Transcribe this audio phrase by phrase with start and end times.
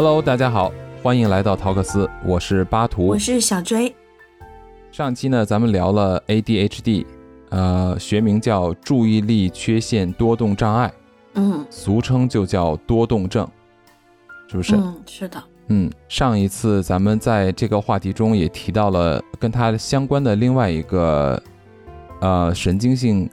[0.00, 0.72] Hello，大家好，
[1.02, 3.92] 欢迎来到陶克斯，我是巴图，我是小追。
[4.92, 7.04] 上期呢，咱们聊了 ADHD，
[7.48, 10.92] 呃，学名叫注意力缺陷多动障碍，
[11.34, 13.44] 嗯俗称就叫多动症，
[14.46, 14.76] 是不是？
[14.76, 21.42] 嗯，是的，嗯，上一次咱们在这个话题中也提到了跟它相关的另外一个
[22.20, 23.28] 呃神经性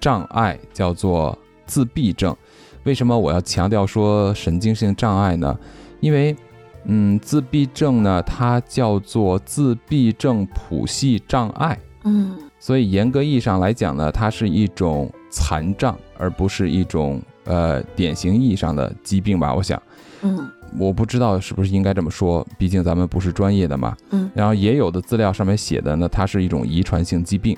[0.00, 2.36] 障碍，叫做自闭症。
[2.84, 5.58] 为什么我要强调说神经性障碍呢？
[6.00, 6.36] 因为，
[6.84, 19.54] 嗯，自闭症呢，它叫做自闭症谱系障碍，嗯所以严格意义上来讲呢，它是一种残障，而不是一种呃典型意义上的疾病吧？
[19.54, 19.80] 我想。
[20.22, 23.96] 嗯我不知道是不是应该这么说，毕竟咱们不是专业的嘛。
[24.10, 27.56] 嗯然后也有的资料上面写的呢，它是一种遗传性疾病，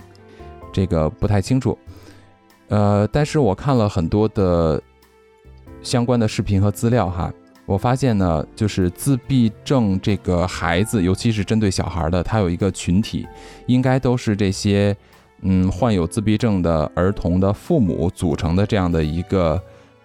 [0.72, 1.76] 这个不太清楚。
[2.68, 4.80] 呃，但是我看了很多的
[5.82, 7.32] 相关的视频和资料哈，
[7.66, 13.26] 我发现呢，就是自闭症这个孩子，尤其是针对小孩的，他有一个群体，
[13.66, 14.96] 应该都是这些
[15.42, 19.62] 嗯患有自闭症的儿童的父母组成的这样的一个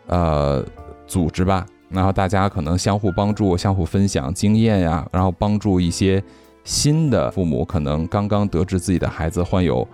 [0.07, 0.63] 呃
[1.07, 1.65] 组织吧。
[1.89, 6.21] 然后大家可能相互帮助、相互分享经验呀，然后帮助一些
[6.63, 9.87] 新的父母，可能刚刚得知自己的孩子患有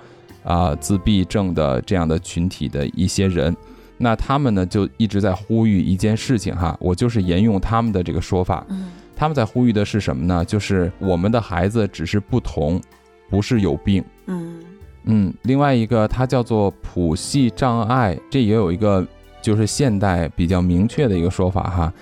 [0.44, 3.56] 啊、自闭症的这样的群体的一些人，
[4.02, 10.44] 那他们呢就一直在呼吁一件事情哈，我就是沿用他们的这个说法，嗯他们在呼吁的是什么呢？
[10.44, 12.82] 就是我们的孩子只是不同，
[13.30, 14.04] 不是有病。
[14.26, 14.60] 嗯
[15.04, 19.06] 嗯，另外一个它叫做谱系障碍，这也有一个
[19.40, 21.94] 就是现代比较明确的一个说法哈，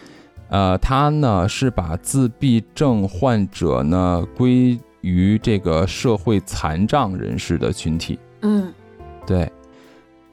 [0.50, 8.17] 呃，它呢是把自闭症患者呢归于这个社会残障人士的群体。
[8.44, 8.73] 嗯
[9.27, 9.52] 对，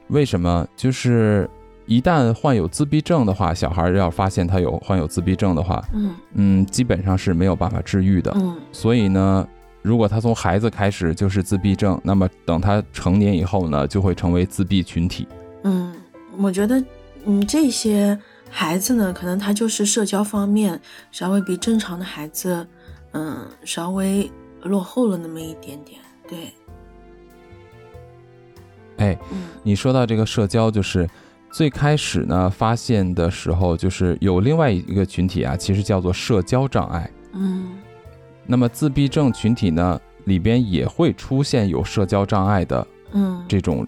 [0.07, 0.65] 为什么？
[0.75, 1.49] 就是
[1.87, 8.31] 一旦患有自闭症的话，小孩要发现他有患有自闭症的话，嗯嗯，基本上是没有办法治愈的。
[8.35, 9.47] 嗯所以呢，
[9.81, 15.27] 如果他从孩子开始就是自闭症，那么等他成年以后呢，就会成为自闭群体。
[15.63, 15.95] 嗯，
[16.37, 16.83] 我觉得
[17.25, 18.19] 嗯这些
[18.49, 20.79] 孩子呢，可能他就是社交方面
[21.11, 22.67] 稍微比正常的孩子
[23.13, 24.29] 嗯稍微
[24.63, 26.53] 落后了那么一点点，对，
[28.97, 31.09] 哎，嗯你说到这个社交，就是
[31.57, 37.09] 最开始呢发现的时候，就是有另外一个群体啊，其实叫做社交障碍。
[37.33, 37.69] 嗯。
[38.45, 43.43] 那么自闭症群体呢里边也会出现有社交障碍的嗯。
[43.47, 43.87] 这种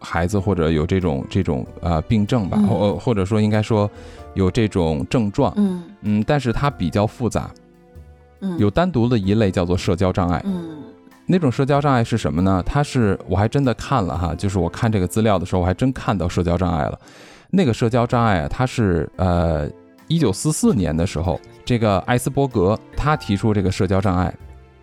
[0.00, 2.66] 孩子，或者有这种这种呃病症吧，嗯。
[2.66, 3.88] 或或者说应该说
[4.34, 5.54] 有这种症状。
[5.56, 5.84] 嗯。
[6.00, 7.48] 嗯，但是它比较复杂，
[8.40, 8.58] 嗯。
[8.58, 10.42] 有单独的一类叫做社交障碍。
[10.44, 10.82] 嗯
[11.26, 12.62] 那种社交障碍是什么呢？
[12.66, 16.98] 它是我还真的看了哈，就是我看这个资料的时候，我还真看到社交障碍了。
[17.50, 19.68] 那个社交障碍啊，它是呃，
[20.08, 24.34] 一九四四年的时候，这个艾斯伯格他提出这个社交障碍。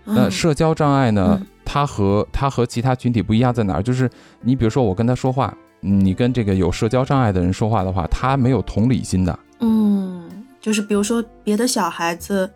[0.03, 3.83] 那嗯社交障碍呢嗯，它和它和其他群体不一样在哪儿？
[3.83, 4.09] 就是
[4.41, 9.37] 你比如说我跟他说话，嗯你跟这个有社交障碍的人说话的话，他没有同理心的。
[9.59, 10.27] 嗯，
[10.59, 12.49] 就是比如说别的小孩子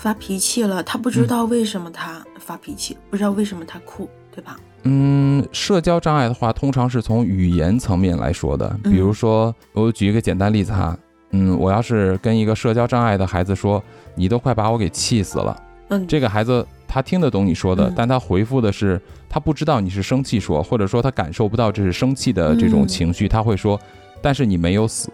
[0.00, 4.58] 发脾气了，他不知道为什么他发脾气，不知道为什么他哭，对吧？
[4.84, 8.74] 嗯，社交障碍的话，通常是从语言层面来说的。
[8.82, 10.96] 比如说，我举一个简单例子哈，
[11.32, 13.82] 嗯，我要是跟一个社交障碍的孩子说
[14.16, 15.54] ：“你都快把我给气死了。”
[15.88, 23.78] 嗯，这个孩子他听得懂你说的，嗯但他回复的是他不知道你是生气说，或者说他感受不到这是生气的这种嗯情绪，他会说
[24.22, 25.10] ：“但是你没有死，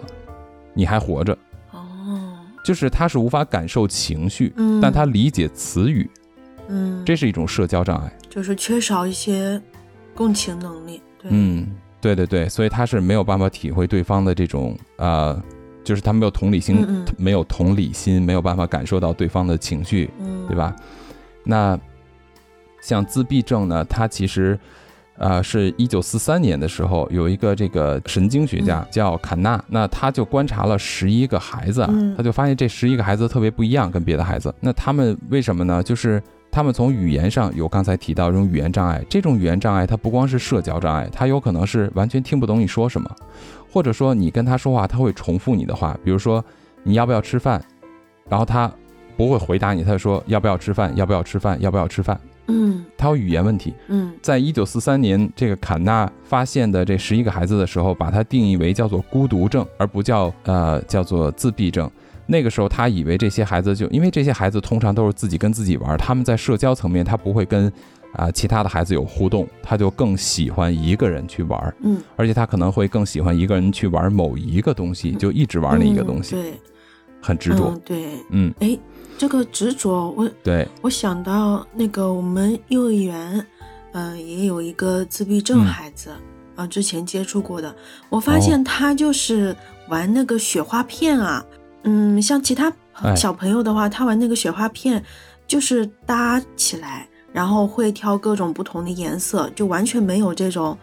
[0.75, 1.37] 你还活着。
[2.67, 6.11] 哦，”就是他是无法感受情绪，嗯，但他理解词语，
[6.69, 8.13] 嗯，这是一种社交障碍。
[8.29, 9.61] 就是缺少一些
[10.15, 11.67] 共情能力，对，嗯，
[12.01, 15.41] 对对对，所以他是没有办法体会对方的这种呃，
[15.85, 17.15] 就是他没有同理心，嗯嗯。
[17.17, 20.75] 没有同理心，没有办法感受到对方的情绪，嗯，对吧？
[21.45, 21.79] 那
[22.83, 24.59] 像自闭症呢，他其实
[25.19, 28.87] 呃是一九四三年的时候，有一个这个神经学家嗯。
[28.91, 31.87] 叫坎纳，那他就观察了十一个孩子
[32.17, 34.55] 他就发现这十一个孩子特别不一样，跟别的孩子。
[34.61, 35.83] 那他们为什么呢？
[35.83, 43.11] 就是他们从语言上有刚才提到这种语言障碍，这种语言障碍它不光是社交障碍，它有可能是完全听不懂你说什么，
[43.71, 46.43] 或者说你跟他说话，他会重复你的话，比如说
[46.83, 47.63] 你要不要吃饭，
[48.29, 48.71] 然后他
[49.17, 53.75] 不会回答你，他就说要不要吃饭，要不要吃饭，要不要吃饭，嗯他有语言问题。
[53.89, 61.91] 嗯在一九四三年，这个坎纳发现的这十一个孩子的时候，把它定义为叫做孤独症，而不叫呃叫做自闭症。
[62.27, 67.73] 那个时候，他以为这些孩子就因为这些孩子通常都是自己跟自己玩，他们在社交层面他不会跟
[68.13, 76.35] 啊、其他的孩子有互动，他就更喜欢一个人去玩，嗯，而且他可能会更喜欢一个人去玩某一个东西，就一直玩那一个东西。
[76.35, 76.53] 嗯对，
[77.21, 77.81] 很执着嗯，。
[77.85, 78.79] 对，嗯，哎，
[79.19, 83.47] 这个执着，我对，我想到那个我们幼儿园，
[83.93, 86.11] 嗯、也有一个自闭症嗯孩子，
[86.55, 87.75] 啊、之前接触过的，
[88.09, 89.57] 我发现他就是
[89.89, 91.45] 玩那个雪花片啊，
[91.85, 95.03] 嗯，像其他哎小朋友的话，他玩那个雪花片
[95.47, 100.77] 就是搭起来，然后会挑各种不同的颜色，就完全没有这种。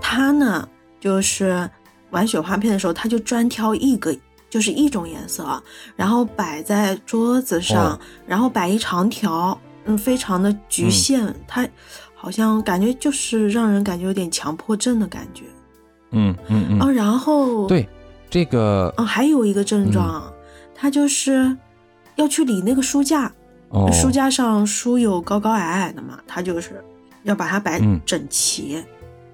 [0.00, 0.66] 他呢，
[1.00, 1.68] 就是
[2.10, 4.16] 玩雪花片的时候，他就专挑一个。
[4.54, 5.60] 就是一种颜色啊，
[5.96, 11.68] 然后摆在桌子上，哦然后摆一长条，嗯，非常的局限，它
[12.14, 15.42] 好像感觉就是让人感觉有点强迫症的感觉。
[16.12, 17.88] 嗯嗯嗯，哦，然后，对，
[18.30, 20.32] 这个啊，还有一个症状，
[20.72, 21.56] 他就是
[22.14, 23.32] 要去理那个书架，
[23.70, 26.80] 哦，书架上书有高高矮矮的嘛，他就是
[27.24, 28.76] 要把它摆嗯整齐，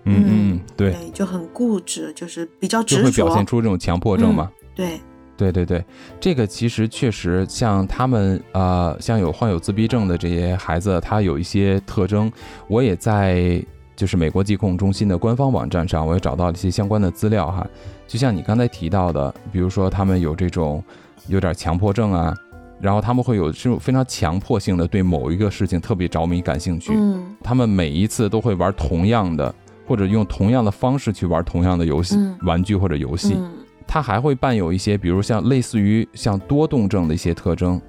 [0.04, 4.50] 嗯嗯，对，对，就很固执，就是比较执着，会表现出这种强迫症嘛。
[4.74, 4.98] 对，
[5.40, 5.82] 对对对，
[6.20, 12.30] 这个其实确实像他们呃，像有患有自闭症的这些孩子，他有一些特征，
[12.68, 13.64] 我也在
[13.96, 17.66] 就是美国疾控中心的官方网站上，我也找到了一些相关的资料哈。
[18.06, 20.84] 就像你刚才提到的，比如说他们有这种
[21.26, 22.34] 有点强迫症啊，
[22.78, 29.54] 然后他们会有这种非常强迫性的对某一个事情特别着迷、感兴趣，嗯他们每一次都会玩同样的，
[29.86, 33.34] 或者用同样的方式去玩同样的游戏、嗯玩具或者游戏。
[33.38, 33.50] 嗯
[33.92, 37.82] 它还会伴有一些，比如像类似于像多动症的一些特征，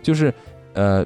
[0.00, 0.32] 就是，
[0.72, 1.04] 呃，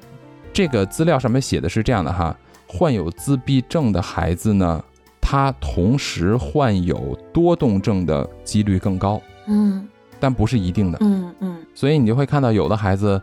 [0.53, 2.37] 这个资料上面写的是这样的哈，
[2.67, 4.85] 患有自闭症的孩子呢，
[5.23, 9.89] 他同时患有多动症的几率更高，嗯
[10.21, 10.99] 但不是一定的。
[11.01, 13.19] 嗯嗯所以你就会看到有的孩子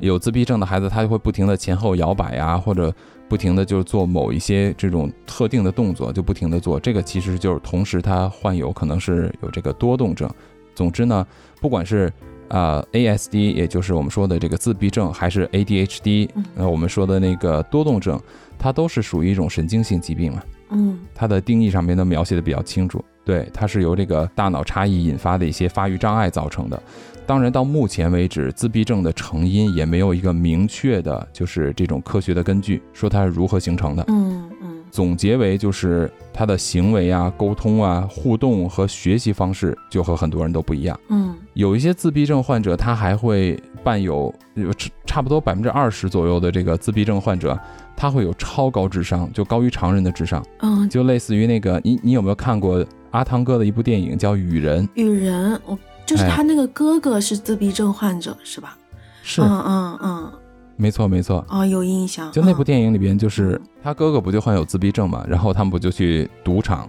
[0.00, 2.92] 有自闭症的孩子，他就会不停的前后摇摆呀，或者
[3.28, 6.80] 不停的就做某一些这种特定的动作，就不停的做。
[6.80, 10.28] 这个其实就是同时他患有可能是有这个多动症。
[10.76, 11.26] 总之呢，
[11.60, 12.12] 不管是
[12.48, 18.20] 呃 ASD，也就是我们说的这个自闭症，还是 ADHD，嗯呃我们说的那个多动症，
[18.56, 20.42] 它都是属于一种神经性疾病嘛。
[20.68, 26.80] 嗯它的定义上面都描写的比较清楚，对，它是由这个大脑差异引发的一些发育障碍造成的。
[27.24, 34.04] 当然，到目前为止，自闭症的成因也没有一个明确的，就是这种科学的根据，说它是如何形成的。
[34.08, 40.98] 嗯嗯总结为就是他的行为啊、沟通啊、互动和学习方式就和很多人都不一样。
[41.08, 47.58] 嗯有一些自闭症患者，他还会伴有有差差不多百分之二十左右的这个自闭症患者，
[47.96, 50.44] 他会有超高智商，就高于常人的智商。
[50.60, 54.86] 嗯，就类似于那个你你有没有看过阿汤哥的一部电影叫《雨人》？
[54.94, 58.76] 雨人，我就是哎他那个哥哥是自闭症患者是吧？
[59.22, 60.32] 是嗯嗯嗯，
[60.76, 61.44] 没错没错。
[61.48, 62.30] 哦，有印象。
[62.32, 66.88] 就那部嗯电影里边，就是他哥哥不就患有自闭症嘛，然后他们不就去赌场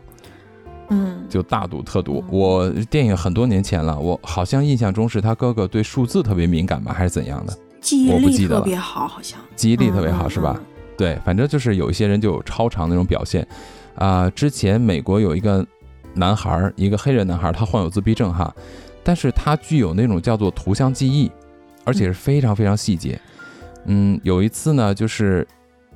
[0.90, 2.24] 嗯就大赌特赌。
[2.28, 7.58] 嗯我电影很多年前了，我好像印象中是他哥哥对数字特别敏感吧，还是怎样的？
[7.80, 10.60] 记忆力特我不记得了别好，好像记忆力特别好嗯是吧？？
[10.98, 13.48] 对，反正就是有一些人就有超常那种表现。
[13.96, 15.66] 啊、之前美国有一个
[16.14, 18.54] 男孩儿，一个黑人男孩儿，他患有自闭症哈，
[19.04, 21.32] 但是他具有那种叫做图像记忆，
[21.84, 23.14] 而且是非常非常细节。
[23.14, 23.37] 嗯，
[24.24, 25.48] 有一次呢，就是，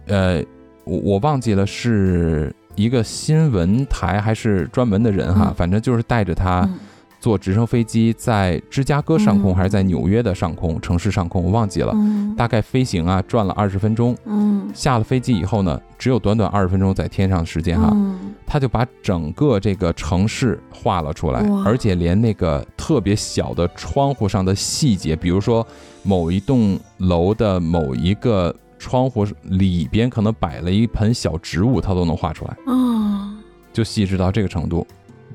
[0.08, 0.42] 呃，
[0.86, 5.54] 我我忘记了是一个新闻台还是专门的人哈，嗯。
[5.56, 6.80] 反正就是带着他嗯。
[7.20, 11.94] 坐直升飞机在芝加哥上空、嗯还是在纽约的上空城市上空，我忘记了。
[11.96, 12.36] 嗯。
[12.36, 14.68] 大概飞行啊转了二十分钟，嗯。
[14.74, 18.34] 下了飞机以后呢，只有短短二十分钟在天上的时间哈，嗯。
[18.48, 25.66] 他就把整个这个城市画了出来，而且连那个特别小的窗户上的细节，比如说
[26.04, 33.38] 某一栋楼的某一个窗户里边可能摆了一盆小植物，他都能画出来，啊，
[33.72, 34.86] 就细致到这个程度。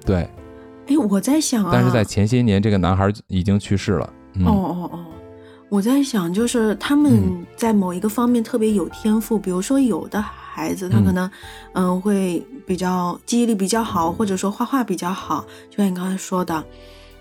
[0.05, 0.29] 对，
[0.89, 4.13] 哎，我在想啊，但是在前些年，这个男孩已经去世了。
[4.35, 5.05] 嗯、哦哦哦，
[5.69, 6.99] 我在想，就是他嗯。
[6.99, 11.31] 们在某一个方面特别有天赋，比如说有的孩子他可嗯能
[11.73, 16.63] 嗯、会比较记忆力比较好，或者说画画比较好，就像你刚才说的，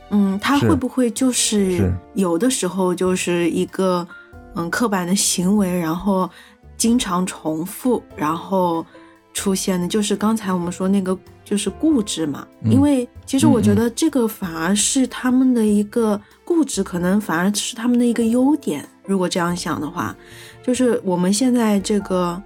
[0.10, 4.08] 嗯，他会不会就是是有的时候就是一个
[4.56, 6.30] 嗯刻板的行为，然后
[6.78, 8.86] 经常重复，然后
[9.34, 18.88] 出现的，就是刚才我们说那个就是固执嘛，嗯因为其实我觉得这个反而是他们的一个固执，可能反而是他们的一个优点。
[19.06, 20.16] 如果这样想的话，
[20.64, 22.42] 就是我们现在这个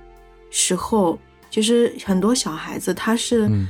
[0.50, 1.18] 时候，
[1.50, 3.68] 其实很多小孩子他是嗯。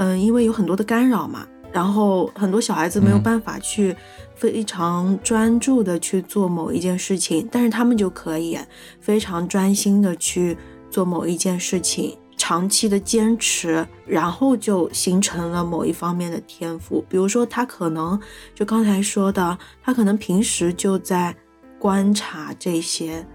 [0.00, 3.94] 嗯、因为有很多的干扰嘛，然后很多小孩子没有嗯办法去
[4.34, 8.58] 非常专注的去做某一件事情，但是他们就可以
[9.00, 10.56] 非常专心的去
[10.90, 17.04] 做某一件事情，长期的坚持，然后就形成了某一方面的天赋。
[17.08, 18.18] 比如说，他可能
[18.54, 21.34] 就刚才说的，他可能平时就在
[21.78, 23.26] 观察这些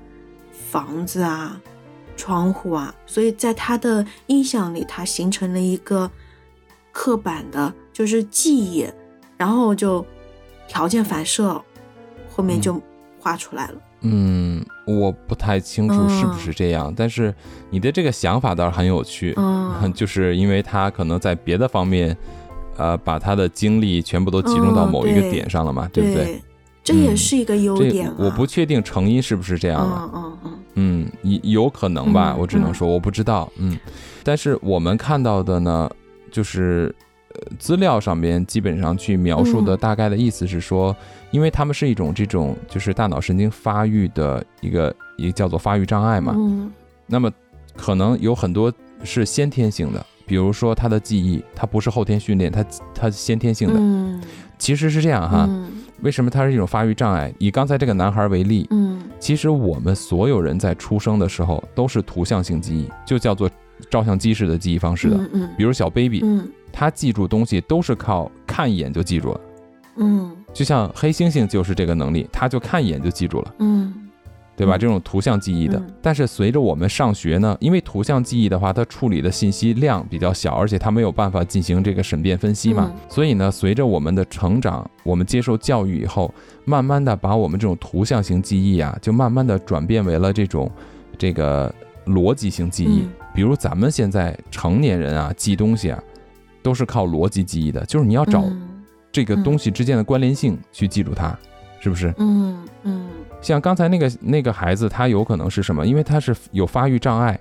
[0.52, 1.62] 房子啊、
[2.18, 6.10] 窗户啊，所以在他的印象里，他形成了一个
[6.92, 8.86] 刻板的，就是记忆，
[9.38, 10.06] 然后就
[10.68, 11.62] 条件反射，
[12.36, 12.82] 后面就
[13.20, 13.76] 画出来了。
[14.02, 17.34] 嗯，我不太清楚是不是这样，但是
[17.70, 22.18] 你的这个想法倒是很有趣，嗯，就是因为他可能在别的方面，
[22.76, 26.42] 呃，把他的精力全部都集中到某一个点上了嘛，对不对？
[26.84, 28.12] 这也是一个优点。
[28.18, 33.78] 我不确定成因是不是这样了，嗯嗯嗯，嗯有可能吧，我只能说我不知道，嗯，
[34.22, 35.90] 但是我们看到的呢，
[36.32, 36.94] 就是。
[37.58, 40.96] 资料上边基本上去描述的大概的意思是说，
[41.32, 46.72] 因为他们是一种这种就是大脑神经发育的一个一个叫做发育障碍嘛，嗯，
[47.08, 47.32] 那么
[47.76, 48.72] 可能有很多
[49.04, 54.22] 是先天性的，比如说他的记忆，他不是后天训练，他他先天性的，嗯，
[54.58, 55.50] 其实是这样哈，
[56.02, 57.34] 为什么他是一种发育障碍？
[57.40, 63.50] 以刚才这个男孩为例，嗯，其实我们所有人在出生的时候都是图像性记忆，就叫做
[63.90, 66.48] 照相机式的记忆方式的，嗯，比如小 baby，嗯。
[66.84, 69.40] 他记住东西都是靠看一眼就记住了，
[69.96, 73.94] 嗯，就像黑猩猩就是这个能力，他就看一眼就记住了，嗯，
[74.58, 74.78] 对吧？
[74.78, 75.82] 这种图像记忆的。
[76.02, 86.34] 但是随着我们上学呢，因为图像记忆的话，它处理的信息量比较小，而且它没有办法进行这个审辩分析嘛，所以呢，随着我们的成长，我们接受教育以后，
[86.66, 90.70] 慢慢的把我们这种图像型记忆啊，就慢慢的转变为了这种
[91.18, 91.74] 这个
[92.08, 93.08] 逻辑性记忆。
[93.34, 96.04] 比如咱们现在成年人啊，记东西啊。
[96.64, 98.44] 都是靠逻辑记忆的，就是你要找
[99.12, 101.38] 这个东西之间的关联性去记住它，
[101.80, 102.12] 是不是？
[102.18, 103.08] 嗯嗯。
[103.42, 105.86] 像刚才那个那个孩子，他有可能是什么？
[105.86, 107.38] 因为他是有发育障碍，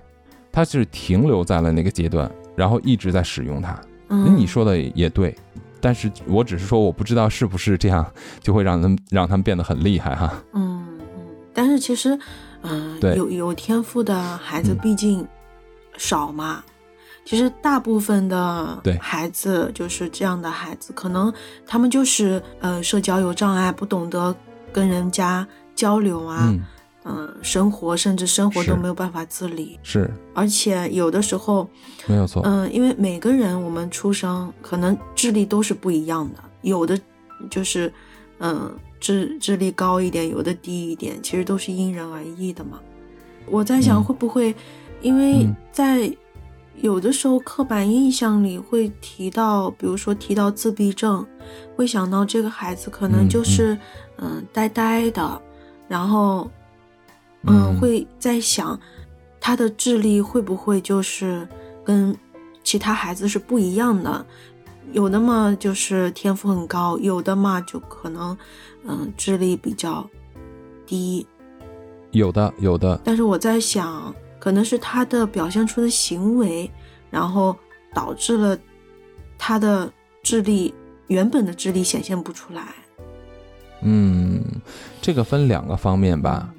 [0.51, 3.79] 他是停留在了那个阶段，然后一直在使用它。
[4.09, 5.33] 那你说的也对，
[5.79, 8.05] 但是我只是说我不知道是不是这样，
[8.41, 10.33] 就会让他们让他们变得很厉害哈。
[10.51, 11.25] 嗯嗯。
[11.53, 12.19] 但是其实，
[12.63, 15.25] 嗯，有有天赋的孩子毕竟
[15.97, 16.63] 少嘛。
[17.25, 21.33] 其实大部分的孩子就是这样的孩子，可能
[21.65, 24.35] 他们就是呃社交有障碍，不懂得
[24.71, 26.53] 跟人家交流啊，
[27.05, 29.79] 嗯，生活甚至生活都没有办法自理。
[29.83, 31.69] 是，而且有的时候
[32.07, 36.99] 没有错，嗯，因为每个人我们出生可能智力都是不一样的，有的
[37.49, 37.91] 就是
[38.39, 42.79] 嗯智智力高一点，有的低一点，其实都是因人而异的嘛。
[43.47, 44.55] 我在想会不会
[45.01, 46.09] 因为在
[46.83, 51.25] 有的时候，刻板印象里会提到，比如说提到自闭症，
[51.77, 53.77] 会想到这个孩子可能就是
[54.17, 54.45] 嗯。
[54.51, 55.41] 呆呆的，
[55.87, 56.51] 然后
[57.43, 57.79] 嗯。
[57.79, 58.77] 会在想
[59.39, 61.47] 他的智力会不会就是
[61.85, 62.13] 跟
[62.65, 64.25] 其他孩子是不一样的，
[64.91, 68.37] 有的嘛就是天赋很高，有的嘛就可能
[68.85, 70.05] 嗯智力比较
[70.85, 71.25] 低，
[72.11, 74.13] 有的有的，但是我在想。
[74.43, 76.69] 可能是他的表现出的行为，
[77.09, 77.55] 然后
[77.93, 78.59] 导致了
[79.37, 79.89] 他的
[80.21, 80.75] 智力
[81.07, 82.61] 原本的智力显现不出来。
[83.83, 84.43] 嗯，
[85.01, 86.53] 这个分两个方面吧。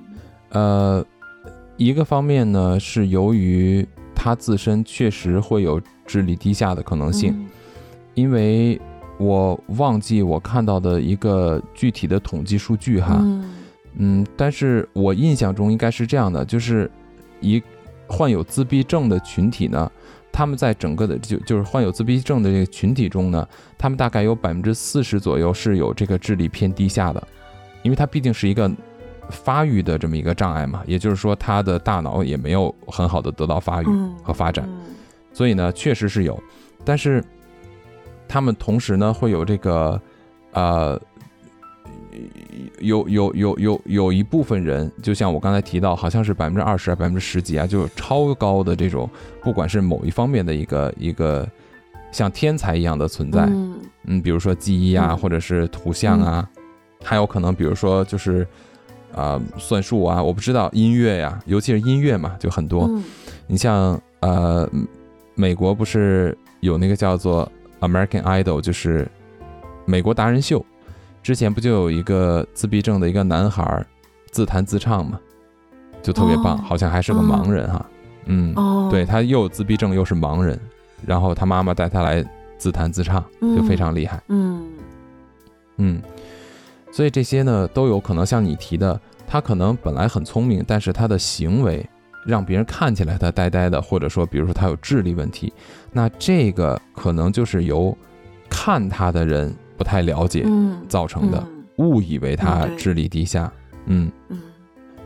[0.48, 1.04] 呃，
[1.76, 7.46] 一个方面呢是由于他自身确实会有智力低下的可能性，
[8.14, 8.80] 因为
[9.18, 13.18] 我忘记我看到的一个具体的统计数据哈。
[13.98, 16.90] 嗯，但是我印象中应该是这样的，就是
[17.42, 17.62] 一。
[18.06, 19.90] 患有自闭症的群体呢，
[20.30, 27.28] 他们在整个的就就是患有自闭症的这个群体中呢，他们大概有百分之四十左右是有这个智力偏低下的，
[27.82, 28.70] 因为它毕竟是一个
[29.30, 33.86] 发育的这么一个障碍嘛，也就是说他的大脑也没有很好的得到发育
[34.22, 34.68] 和发展，
[35.32, 36.38] 所以呢确实是有，
[36.84, 37.24] 但是
[38.28, 40.00] 他们同时呢会有这个
[40.52, 41.00] 呃。
[42.78, 49.08] 有有有有有一部分人，就像我刚才提到，好像是百分之二十啊，百分之十几啊，就超高的这种，
[49.42, 51.48] 不管是某一方面的一个一个
[52.12, 53.48] 像天才一样的存在，
[54.04, 56.48] 嗯，比如说记忆啊，或者是图像啊，
[57.02, 58.46] 还有可能比如说就是
[59.14, 62.90] 啊算术啊，我不知道音乐呀，尤其是音乐嘛，就很多。
[63.46, 64.68] 你像呃，
[65.34, 69.06] 美国不是有那个叫做 American Idol，就是
[69.84, 70.64] 美国达人秀。
[71.24, 73.84] 之前不就有一个自闭症的一个男孩，
[74.30, 75.18] 自弹自唱嘛，
[76.02, 77.86] 就特别棒，好像还是个盲人哈，
[78.26, 78.54] 嗯，
[78.90, 80.60] 对他又有自闭症又是盲人，
[81.06, 82.22] 然后他妈妈带他来
[82.58, 84.70] 自弹自唱，就非常厉害，嗯。
[85.78, 86.00] 嗯，
[86.92, 91.84] 所以这些呢都有可能像你提的，他可能本来很聪明，但是他的行为
[92.26, 95.50] 让别人看起来他呆呆的，或者说比如说他有智力问题，
[95.90, 97.96] 那这个可能就是由
[98.50, 103.52] 看他的人不太了解嗯造成的，嗯误以为他智力低下。
[103.86, 104.40] 嗯，嗯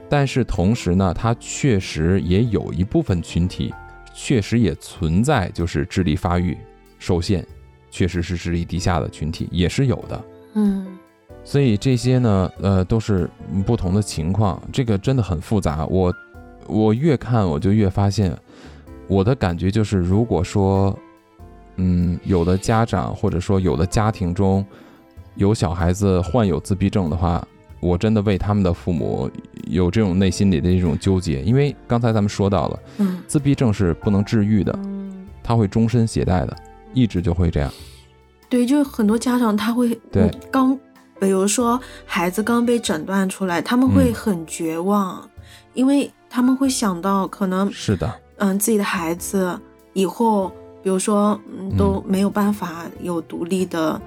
[0.08, 3.74] 但是同时呢，他确实也有一部分群体，
[4.14, 6.56] 确实也存在就是智力发育
[6.98, 7.44] 受限，
[7.90, 10.24] 确实是智力低下的群体也是有的。
[10.54, 10.86] 嗯
[11.44, 13.30] 所以这些呢，呃，都是
[13.64, 15.86] 不同的情况，这个真的很复杂。
[15.86, 16.14] 我
[16.66, 18.36] 我越看我就越发现，
[19.06, 20.98] 我的感觉就是，如果说，
[21.78, 24.64] 嗯，有的家长或者说有的家庭中
[25.36, 27.42] 有小孩子患有自闭症的话，
[27.80, 29.30] 我真的为他们的父母
[29.68, 33.22] 有这种内心里的一种纠结，因为刚才咱们说到了，嗯。
[33.26, 36.56] 自闭症是不能治愈的，嗯，它会终身携带的，
[36.92, 37.72] 一直就会这样。
[38.48, 40.24] 对，就很多家长他会对。
[40.24, 40.78] 嗯刚，
[41.20, 44.14] 比如说孩子刚被诊断出来，他们会嗯。
[44.14, 45.28] 很绝望，
[45.74, 49.56] 因为他们会想到可能是的，嗯自己的孩子
[49.92, 50.50] 以后，
[50.82, 54.00] 比如说嗯都没有办法有独立的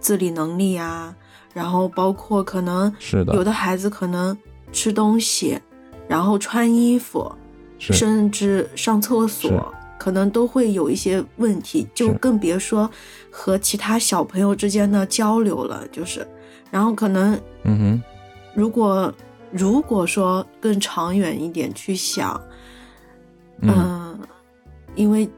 [0.00, 1.14] 自理能力啊，
[1.54, 3.34] 然后包括可能是的。
[3.34, 4.36] 有的孩子可能
[4.72, 5.58] 吃东西，
[6.06, 7.30] 然后穿衣服，
[7.78, 12.90] 甚至上厕所，可能都会有一些问题，就更别说
[13.30, 15.86] 和其他小朋友之间的交流了。
[15.88, 16.26] 就是，
[16.70, 18.02] 然后可能嗯哼，
[18.54, 19.12] 如果
[19.50, 22.40] 如果说更长远一点去想，
[23.60, 23.72] 嗯。
[23.76, 24.18] 嗯，
[24.94, 25.28] 因为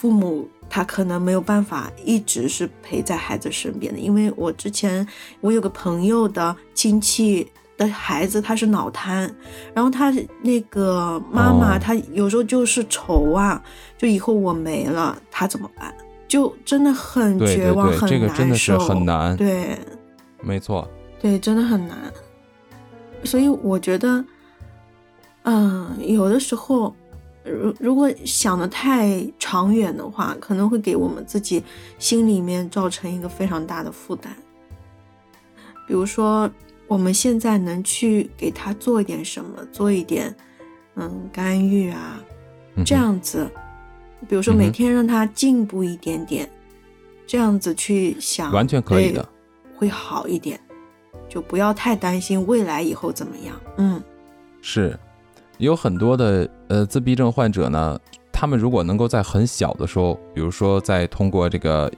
[0.00, 5.06] 父母他可能没有办法一直是陪在孩子身边的，因为我之前
[5.42, 9.30] 我有个朋友的亲戚的孩子他是脑瘫，
[9.74, 11.78] 然后他那个妈妈哦。
[11.78, 13.62] 她有时候就是愁啊，
[13.98, 15.94] 就以后我没了他怎么办？
[16.26, 19.78] 就真的很对对绝望，对，很这个真的是难受很难，对，
[20.40, 20.88] 没错，
[21.20, 21.98] 对，真的很难。
[23.22, 24.24] 所以我觉得，
[25.42, 26.94] 嗯，有的时候，
[27.44, 31.62] 如如果想的太长远的话，可能会给我们自己
[31.98, 34.34] 心里面造成一个非常大的负担。
[35.86, 36.50] 比如说，
[36.86, 40.34] 我们现在能去给他做一点什么，做一点，
[40.96, 42.20] 嗯，干预啊，
[42.84, 43.50] 这样子，
[44.28, 46.48] 比如说每天让他进步一点点，
[47.26, 49.26] 这样子去想，完全可以的，
[49.76, 50.60] 会好一点，
[51.28, 53.60] 就不要太担心未来以后怎么样。
[53.78, 54.02] 嗯。
[54.62, 54.98] 是
[55.60, 57.98] 有很多的呃自闭症患者呢，
[58.32, 61.90] 他们如果能够在很小的时候，比如说在通过这个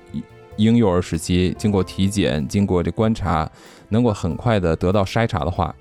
[0.57, 3.48] 婴幼儿时期，经过体检，经过这观察，
[3.88, 5.75] 能够很快的得到筛查的话，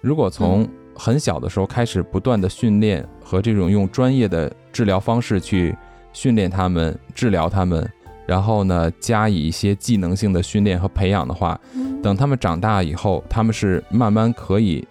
[0.00, 5.76] 如果从很小的时候开始不断的训练和这种用专业的治疗方式去
[6.14, 7.88] 训练他们、治疗他们，
[8.26, 11.60] 然后呢加以一些技能性的训练和培养的话，
[12.02, 14.84] 等他们长大以后，他们是慢慢可以，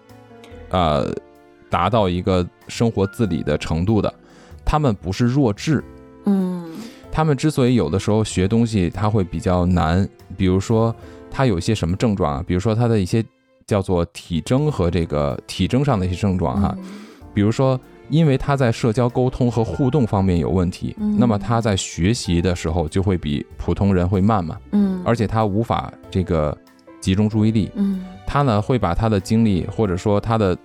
[0.70, 1.12] 呃，
[1.70, 4.14] 达到一个生活自理的程度的。
[4.66, 5.84] 他们不是弱智，
[6.26, 6.66] 嗯。
[7.12, 10.96] 他们之所以有的时候学东西他会比较难，比如说
[11.32, 13.24] 他有一些什么症状啊，比如说他的一些
[13.66, 16.78] 叫做体征和这个体征上的一些症状哈，
[17.34, 17.80] 比如说。
[18.10, 21.18] 因为他在社交沟通和互动方面有问题，嗯。
[21.20, 26.58] 那么他在学习的时候就会比普通人会慢嘛，嗯，而且他无法这个
[27.02, 28.06] 集中注意力，嗯。
[28.26, 30.60] 他呢会把他的精力或者说他的嗯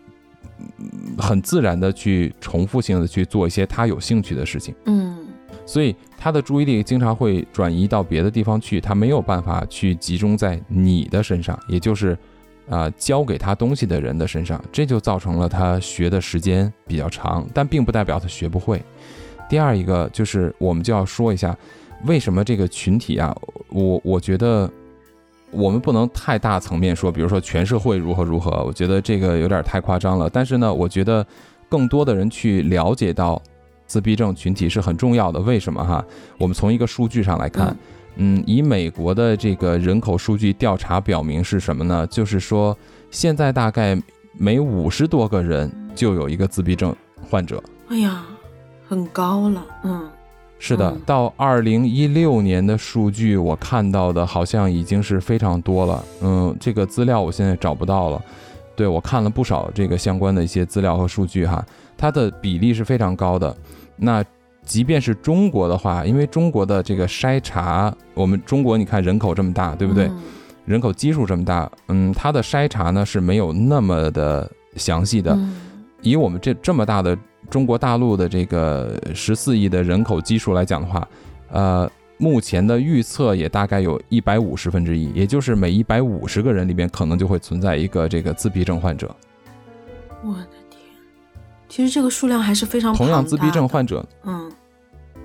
[1.18, 5.27] 很自然的去重复性的去做一些他有兴趣的事情，嗯
[5.64, 12.18] 所以他的注意力经常会转移到别的地方去，他没有办法去集中在你的身上，也就是
[12.68, 18.83] 啊、教给他东西的人的身上，这就造成了他学的时间比较长，但并不代表他学不会。
[19.48, 21.57] 第二一个就是我们就要说一下，
[22.07, 23.37] 为什么这个群体啊，
[23.68, 24.70] 我我觉得
[25.52, 30.28] 我们不能太大层面说，比如说全社会如何如何，我觉得这个有点太夸张了。
[30.28, 31.24] 但是呢，我觉得
[31.68, 33.40] 更多的人去了解到
[33.86, 35.38] 自闭症群体是很重要的。
[35.38, 36.04] 为什么哈？
[36.38, 37.76] 我们从一个数据上来看，
[38.16, 42.06] 嗯，以美国的这个人口数据调查表明是什么呢？
[42.06, 42.76] 就是说，
[43.10, 44.00] 现在大概
[44.32, 46.96] 每五十多个人就有一个自闭症
[47.30, 47.62] 患者。
[47.88, 48.24] 哎呀，
[48.88, 50.08] 很高了，嗯
[50.64, 56.05] 是的嗯，到二零一六年的数据，我看到的好像已经是非常多了。
[56.20, 58.22] 嗯，这个资料我现在找不到了。
[58.77, 61.66] 对我看了不少这个相关的一些资料和数据哈，
[61.98, 63.55] 它的比例是非常高的。
[63.96, 64.25] 那
[64.64, 70.07] 即便是中国的话，因为中国的这个筛查，我们中国你看人口这么大，对不对？
[70.07, 70.22] 嗯
[70.64, 75.35] 人口基数这么大，嗯，它的筛查呢是没有那么的详细的。
[75.35, 75.57] 嗯
[76.03, 77.18] 以我们这这么大的
[77.52, 81.06] 中国大陆的这个十四亿的人口基数来讲的话，
[81.50, 89.14] 呃，目前的预测也大概有一百五十分之一，也就是每一百五十个人里边可能就会存在一个这个自闭症患者。
[90.24, 90.80] 我的天，
[91.68, 94.50] 其实这个数量还是非常同样自闭症患者嗯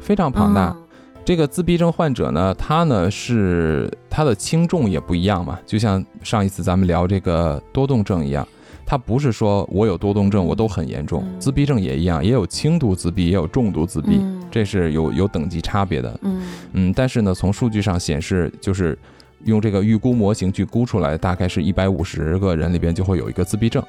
[0.02, 0.76] 非常庞大。
[0.78, 0.84] 嗯
[1.24, 8.48] 这个自闭症患者呢，他呢是他的轻重也不一样嘛，就像上一次咱们聊这个多动症一样，
[8.88, 11.40] 他不是说我有多动症我都很严重，嗯。
[11.42, 14.42] 自闭症也一样，也有轻度自闭，也有重度自闭，嗯。
[14.50, 16.20] 这是有有等级差别的。
[16.24, 16.42] 嗯。
[16.72, 18.98] 嗯，但是呢，从数据上显示，就是
[19.44, 23.84] 用这个预估模型去估出来，大概是一百五十个人里边就会有一个自闭症，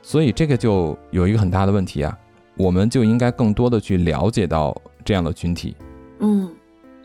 [0.00, 2.16] 所以这个就有一个很大的问题啊，
[2.56, 5.74] 我们就应该更多的去了解到这样的群体。
[6.20, 6.48] 嗯，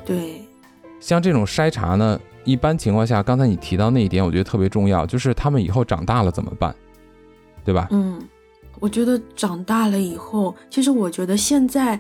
[0.06, 0.44] 对，
[1.00, 6.74] 像这种筛查呢，一般情况下，刚才你提到那一点，我觉得特别重要，就是他们以后长大了怎么办，
[7.64, 7.88] 对吧？
[7.92, 8.22] 嗯，
[8.80, 12.00] 我觉得长大了以后，其实我觉得现在，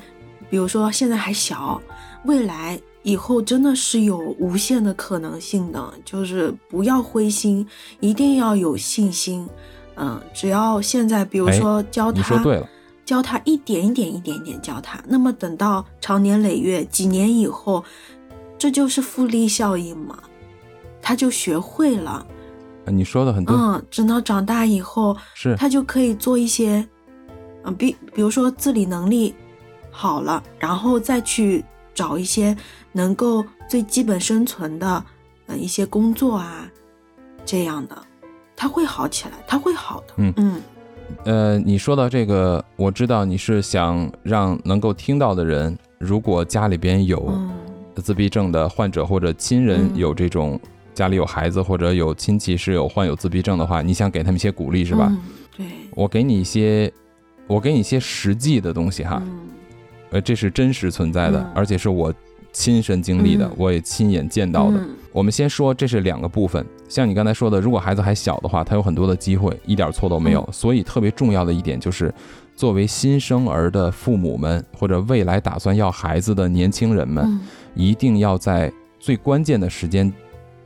[0.50, 1.82] 比如说现在还小，
[2.26, 7.68] 未来以后真的是有无限的可能性的，就是不要灰心，
[8.00, 9.48] 一定要有信心。
[9.96, 12.70] 嗯，只要现在比如哎说教他，你说对了，
[13.06, 17.84] 教他一点一点一点一点教他，那么等到长年累月几年以后，
[18.58, 20.18] 这就是复利效应嘛，
[21.02, 22.26] 他就学会了。
[22.92, 25.56] 呃你说的很对，嗯，等到长大以后，是。
[25.56, 26.86] 他就可以做一些，
[27.64, 29.34] 嗯，比比如说自理能力
[29.90, 32.56] 好了，然后再去找一些
[32.92, 35.04] 能够最基本生存的，
[35.48, 36.70] 呃，一些工作啊，
[37.46, 37.98] 这样的，
[38.56, 40.14] 他会好起来，他会好的。
[40.18, 40.62] 嗯嗯。
[41.26, 47.52] 呃，你说到这个，我知道你是想让能够听到的人，如果家里边有嗯。
[47.96, 49.98] 自闭症的患者或者亲人嗯。
[49.98, 50.60] 有这种
[50.94, 55.08] 家里有孩子或者有亲戚是有患有自闭症的话，你想给他们一些鼓励是吧？
[55.10, 55.20] 嗯
[55.58, 56.92] 对，我给你一些，
[57.46, 59.50] 我给你一些实际的东西哈，嗯。
[60.12, 61.52] 呃，这是真实存在的，嗯。
[61.54, 62.14] 而且是我
[62.54, 63.52] 亲身经历的，嗯。
[63.58, 64.78] 我也亲眼见到的。
[64.78, 64.90] 嗯。
[65.12, 70.42] 我们先说这是两个部分，像你刚才说的，如果孩子还小的话，他有很多的机会，一点错都没有。
[70.48, 70.54] 嗯。
[70.54, 72.14] 所以特别重要的一点就是，
[72.56, 77.42] 作为新生儿的父母们或者未来打算要孩子的年轻人们，嗯。
[77.76, 80.12] 一定要在最关键的时间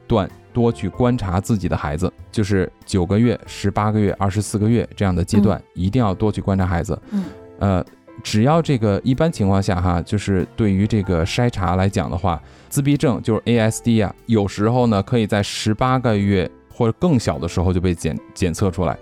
[0.08, 7.00] 段多去观察自己的孩子，就是九个月、十八个月、二十四个月这样的阶段，一定要多去观察孩子。
[7.12, 7.26] 嗯
[7.60, 7.86] 呃，
[8.24, 18.98] 只要这个一般情况下哈，就是对于这个筛查来讲的话，自闭症就是 ASD 啊，有时候呢可以在十八个月或者更小的时候就被检检测出来。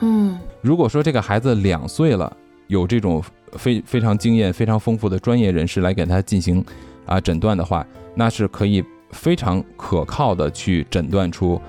[0.00, 2.30] 嗯如果说这个孩子两岁了，
[2.66, 6.64] 有这种非非常经验、非常丰富的专业人士来给他进行
[7.06, 11.60] 啊诊断的话，那是可以非常可靠的去诊断出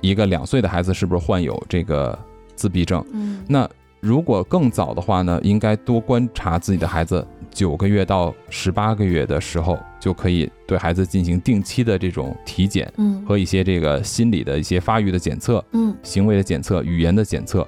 [0.00, 2.18] 一个两岁的孩子是不是患有这个
[2.54, 3.04] 自闭症。
[3.12, 3.68] 嗯那
[4.00, 15.64] 如果更早的话呢，应该多观察自己的孩子，九个月到十八个月的时候，就可以对孩子进行定期的这种体检嗯和一些这个心理的一些发育的检测。
[15.72, 17.66] 嗯行为的检测、语言的检测，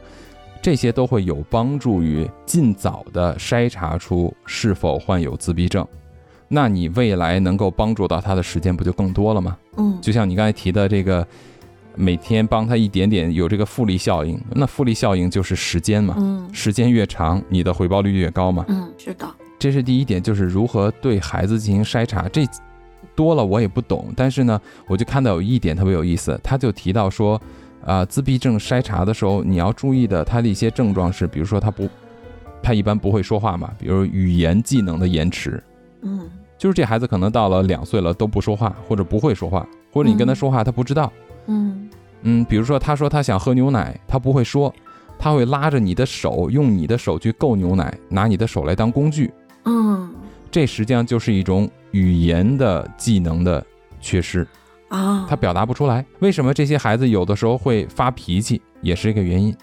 [0.61, 5.89] 这些都会有帮助于尽早的筛查出是否患有自闭症。
[6.49, 9.57] 那你未来能够帮助到他的时间不就更多了吗？
[9.77, 11.27] 嗯，就像你刚才提的这个，
[11.95, 18.65] 每天帮他一点点有这个复利效应，那复利效应就是时间嘛，嗯时间越长，你的回报率越高嘛。
[18.69, 19.29] 嗯是的，
[19.59, 22.29] 这是第一点，就是如何对孩子进行筛查。
[22.29, 22.47] 这
[23.15, 27.41] 多了我也不懂，但是呢，我就看到有一点特别有意思，他就提到说，
[27.83, 31.89] 啊、自闭症筛查的时候，你要注意的，他的一些症状是，比如说他不，
[32.63, 35.63] 他一般不会说话嘛，比如语言技能的延迟，
[36.07, 41.13] 嗯就是这孩子可能到了两岁了都不说话，或者不会说话，或者你跟他说话他不知道，
[41.47, 41.89] 嗯
[42.23, 44.73] 嗯，比如说他说他想喝牛奶，他不会说，
[45.19, 49.31] 他会拉着你的手，用你的手去够牛奶，拿你的手来当工具。
[49.65, 50.15] 嗯
[50.51, 53.63] 这实际上就是一种语言的技能的
[54.01, 54.47] 缺失，
[54.89, 56.07] 啊，他表达不出来。
[56.21, 59.55] 为什么这些孩子有的时候会发脾气，也是一个原因。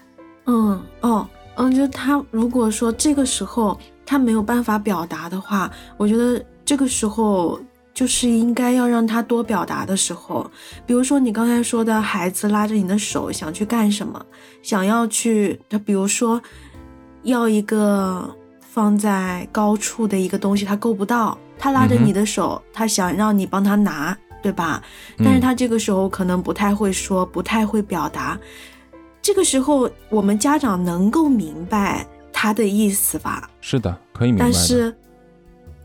[0.46, 1.26] 嗯哦
[1.56, 3.76] 嗯，就他如果说这个时候
[4.06, 7.60] 他没有办法表达的话，我觉得这个时候
[7.92, 10.50] 就是应该要让他多表达的时候。
[10.86, 14.24] 比如说你刚才说的孩子拉着你的手想去干什么，
[14.62, 16.40] 想要去他比如说
[17.22, 18.28] 要一个
[18.60, 24.82] 放在高处的一个东西，他够不到，他拉着你的手，他想让你帮他拿，对吧？
[25.18, 28.38] 但是嗯他这个时候可能不太会说，不太会表达。
[29.22, 32.06] 这个时候，我们家长能够明白
[32.44, 33.48] 他的意思吧？
[33.62, 34.44] 是的，可以明白。
[34.44, 34.94] 但是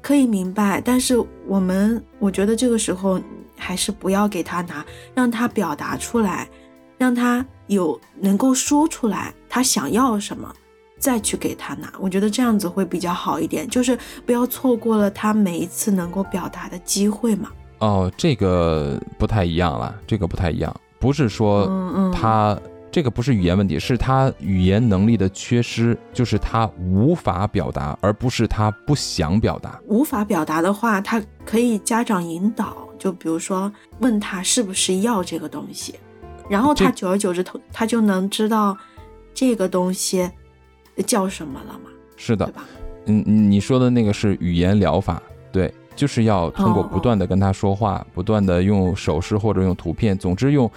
[0.01, 1.17] 可以明白，但是
[1.47, 3.17] 我们我觉得这个时候
[3.55, 6.49] 还是不要给他拿，让他表达出来，
[6.97, 10.53] 让他有能够说出来他想要什么，
[10.99, 11.93] 再去给他拿。
[11.97, 17.49] 我觉得这样子会比较好一点，就是不要错过了他每一次能够表达的机会嘛。
[17.77, 21.65] 哦，这个不太一样了，这个不太一样，不是说
[22.13, 22.59] 他。
[22.99, 29.79] 这这个不是语言问题，是他语言能力的缺失，就是他无法表达，而不是他不想表达。
[29.85, 35.95] 无法表达的话，他可以家长引导，就比如说问他是不是要这个东西，
[36.49, 38.77] 然后他久而久之，他他就能知道
[39.33, 40.29] 这个东西
[41.07, 42.65] 叫什么了嘛，是的对，吧？
[43.05, 50.69] 嗯，你说的那个是语言疗法，对，就是要通过哦不断的跟他说话，不断的用手势或者用图片，总之用，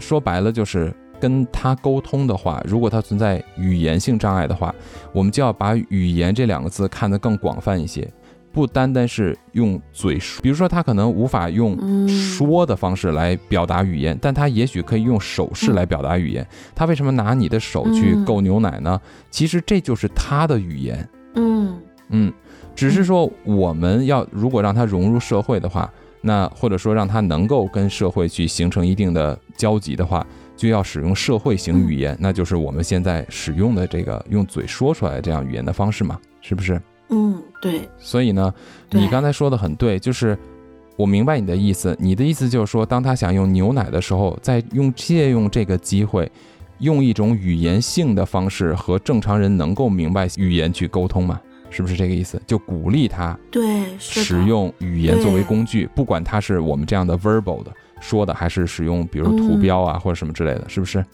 [0.00, 4.74] 说白了就是跟他沟通的话，如果他存在语言性障碍的话，
[5.12, 8.10] 我们就要把语言这两个字看得更广泛一些。
[8.50, 16.44] 不单单是用嘴说，比如说他可能无法用嗯说的方式来表达语言，但他也许可以用手势来表达语言。
[16.74, 19.00] 他为什么拿你的手去嗯够牛奶呢？
[19.30, 21.08] 其实这就是他的语言。
[21.34, 21.78] 嗯
[22.08, 22.32] 嗯，
[22.74, 25.88] 只是说我们要如果让他融入社会的话，
[26.22, 30.26] 那或者说让他能够跟社会去形成一定的交集的话，
[30.58, 36.78] 就要使用社会型语言，那就是我们现在使用的这个用嘴说出来这样语言的方式嘛，是不是？
[37.10, 38.52] 嗯，对，所以呢，
[38.90, 40.36] 你刚才说的很对，就是
[40.96, 41.96] 我明白你的意思。
[42.00, 46.30] 你的意思就是说，当他想用牛奶的时候，在用借用这个机会，
[46.80, 51.40] 用一种语言性的方式和正常人能够明白语言去沟通嘛？
[51.70, 52.40] 是不是这个意思？
[52.46, 61.04] 就鼓励他对，使用语言作为工具，不管他是我们这样的 verbal 的说的，还是使用比如图标啊、或者什么之类的，是不是？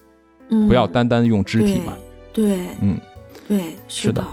[0.50, 1.94] 嗯不要单单用肢体嘛。
[2.32, 3.00] 对，对嗯，
[3.48, 4.24] 对，是的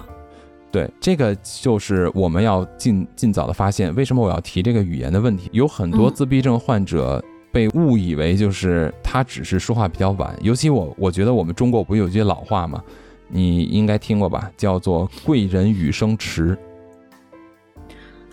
[0.71, 3.93] 对，这个就是我们要尽尽早的发现。
[3.95, 5.49] 为什么我要提这个语言的问题？
[5.53, 12.81] 有很多嗯自闭症患者被误以为就是他只是说话比较晚，尤其我我觉得我们中国不有句老话吗？
[13.27, 16.57] 你应该听过吧，叫做“贵人语声迟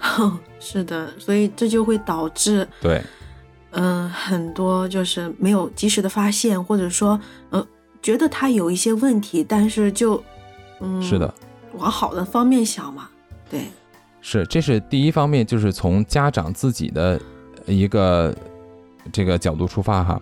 [0.58, 2.66] 是的，所以这就会导致”。
[2.80, 3.00] 对，
[3.70, 7.66] 嗯，很多就是没有及时的发现，或者说，呃，
[8.02, 10.22] 觉得他有一些问题，但是就，
[10.80, 11.32] 嗯，是的，，
[11.74, 13.08] 往好的方面想嘛，
[13.50, 13.62] 对，
[14.20, 17.20] 是，这是第一方面，就是从家长自己的
[17.66, 18.34] 一个
[19.12, 20.20] 这个角度出发哈。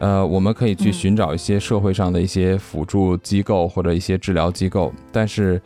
[0.00, 5.62] 呃，我们可以去嗯寻找一些社会上的一些辅助机构或者一些治疗机构，但是，呃，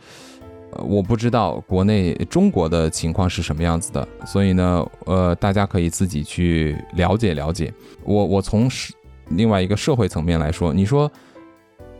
[0.77, 7.73] 我不知道国内中国的情况是什么样子的，所以呢，呃，大家可以自己去了解了解。
[8.03, 8.93] 我我从是
[9.29, 11.11] 另外一个社会层面来说，你说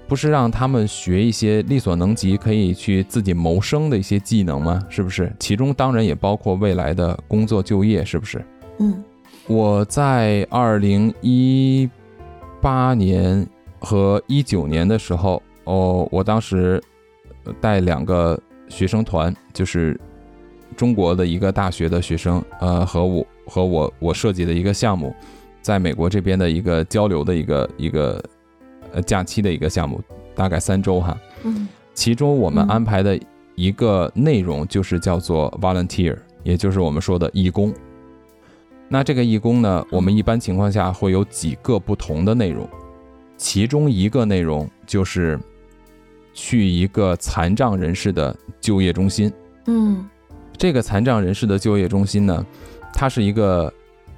[0.08, 4.84] 不是让他们学一些力所能及可以去自己谋生的一些技能吗？
[4.90, 5.32] 是不是？
[5.40, 8.44] 其中当然也包括未来的工作就业，是不是？
[8.80, 9.04] 嗯
[9.48, 11.90] 我在二零一
[12.62, 13.48] 八年
[13.80, 16.80] 和一九年的时候，哦，我当时
[17.46, 20.00] 呃带两个学生团，就是
[20.78, 25.14] 中国的一个大学的学生，呃，和我和我我设计的一个项目，
[25.62, 28.24] 在美国这边的一个交流的一个一个
[28.94, 30.02] 呃假期的一个项目，
[30.34, 31.18] 大概三周哈。
[31.44, 33.20] 嗯其中我们嗯安排的
[33.56, 37.74] 一个内容就是叫做 volunteer，也就是我们说的义工。
[38.88, 42.68] 那这个义工呢，我们一般情况下会有几个不同的内容，
[43.36, 45.38] 其中一个内容就是
[46.40, 49.30] 去一个残障人士的就业中心。
[49.66, 50.08] 嗯
[50.58, 52.46] 这个残障人士的就业中心呢，
[52.94, 53.72] 它是一个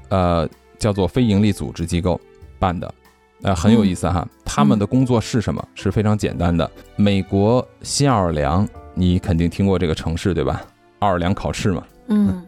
[0.10, 2.20] 呃叫做非营利组织机构
[2.60, 2.94] 办的，
[3.42, 4.28] 呃很有意思哈。
[4.46, 5.68] 他们的工作是什么？
[5.74, 6.70] 是非常简单的。
[6.96, 10.62] 美国新奥尔良，你肯定听过这个城市对吧？
[11.00, 12.44] 奥尔良烤翅嘛，嗯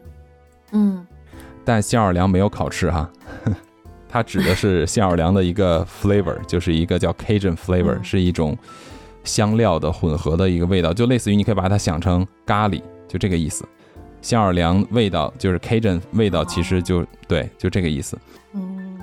[0.70, 1.06] 嗯
[1.64, 3.10] 但新奥尔良没有烤翅哈。
[4.08, 8.56] 它指的是新奥尔良的一个 flavor，就是一个叫 Cajun flavor，、嗯是一种
[9.24, 13.66] 香料的混合的一个味道，就类似于你可以把它想成咖喱，就这个意思。
[14.22, 18.18] 新奥尔良味道就是 Cajun 味道，其实就对，就这个意思。
[18.54, 18.98] 嗯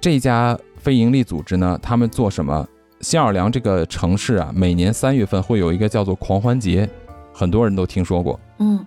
[0.00, 2.66] 这家非营利组织呢，他们做什么？
[3.00, 6.88] 新奥尔良这个城市啊，每年三月份会有一个叫做狂欢节，
[7.32, 8.38] 很多人都听说过。
[8.58, 8.84] 嗯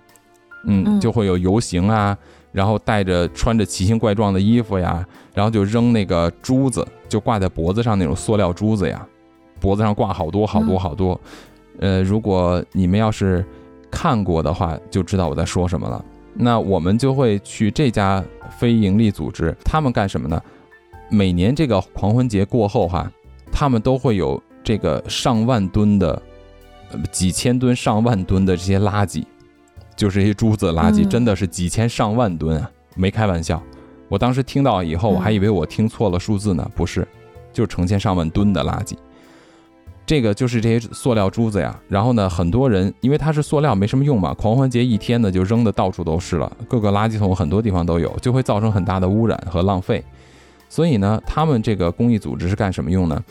[0.66, 2.18] 嗯，嗯就会有游行啊，
[2.52, 9.08] 然后带着穿着奇形怪状的衣服呀，然后就扔那个珠子，就挂在脖子上那种塑料珠子呀，
[9.60, 11.20] 脖子上挂好多好多嗯好多。
[11.80, 13.46] 呃，如果你们要是
[13.92, 16.04] 看过的话，就知道我在说什么了。
[16.34, 18.24] 那我们就会去这家
[18.60, 20.42] 非营利组织，他们干什么呢？
[21.10, 23.12] 每年这个狂欢节过后哈，
[23.52, 26.22] 他们都会有这个上万吨的、
[26.92, 29.24] 呃几千吨、上万吨的这些垃圾，
[29.96, 33.62] 就是这些珠子垃圾，嗯真的是几千上万吨啊，没开玩笑。
[34.10, 37.08] 我当时听到以后，我还以为我听错了数字呢，不是，
[37.52, 38.96] 就是成千上万吨的垃圾。
[40.08, 50.02] 这个就是这些塑料珠子呀，然后呢，很多人因为它是塑料，没什么用嘛，狂欢节一天呢就扔的到处都是了，各个垃圾桶很多地方都有，就会造成很大的污染和浪费。
[50.70, 53.22] 所以呢，他们这个公益组织是干什么用呢？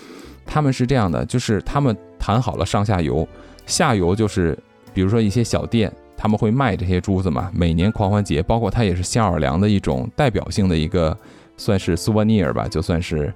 [0.44, 3.26] 他们是这样的，就是他们谈好了上下游，
[3.64, 4.56] 下游就是
[4.92, 7.50] 比如说一些小店，他们会卖这些珠子嘛。
[7.54, 11.16] 每年狂欢节，包括它也是新奥尔良的一种代表性的一个，
[11.56, 13.32] 算是 souvenir 吧，就算是，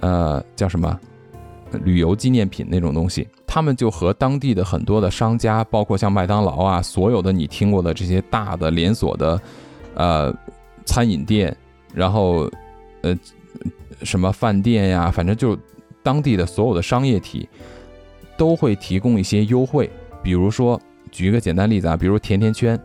[0.00, 0.98] 呃，叫什么
[1.84, 3.26] 旅游纪念品那种东西。
[3.46, 9.40] 他们就和当地的很多的商家，包括像麦当劳啊，所有的你听过的这些大的连锁的，
[9.94, 10.34] 呃，
[10.84, 11.56] 餐饮店，
[11.94, 12.50] 然后，
[13.02, 13.16] 呃，
[14.02, 15.58] 什么饭店呀，反正就。
[16.04, 17.48] 当地的所有的商业体
[18.36, 19.88] 都会提供一些优惠，
[20.20, 20.76] 比如说，
[21.12, 22.76] 举一个简单例子啊，比如甜甜圈，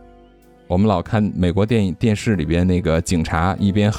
[0.68, 3.92] 我们老看美国电影电视里边那个警察一边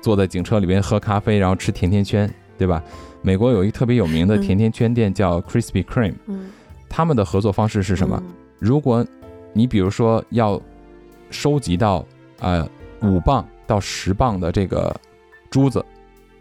[0.00, 2.26] 坐在警车里边喝咖啡，然后吃甜甜圈，
[2.56, 2.82] 对吧？
[3.22, 6.14] 美国有一个特别有名的甜甜圈店叫 Krispy Kreme，
[6.88, 8.22] 他们的合作方式是什么？
[8.58, 9.04] 如果
[9.52, 10.60] 你比如说要
[11.30, 12.04] 收集到
[12.40, 12.68] 呃
[13.00, 14.94] 五磅到十磅的这个
[15.50, 15.84] 珠子。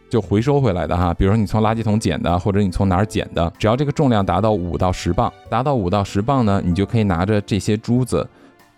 [0.09, 8.27] 就回收回来的哈，比如说你从垃圾桶捡的，或者你从哪儿捡的，只要这个重量达到五到十磅，达到五到十磅呢，你就可以拿着这些珠子，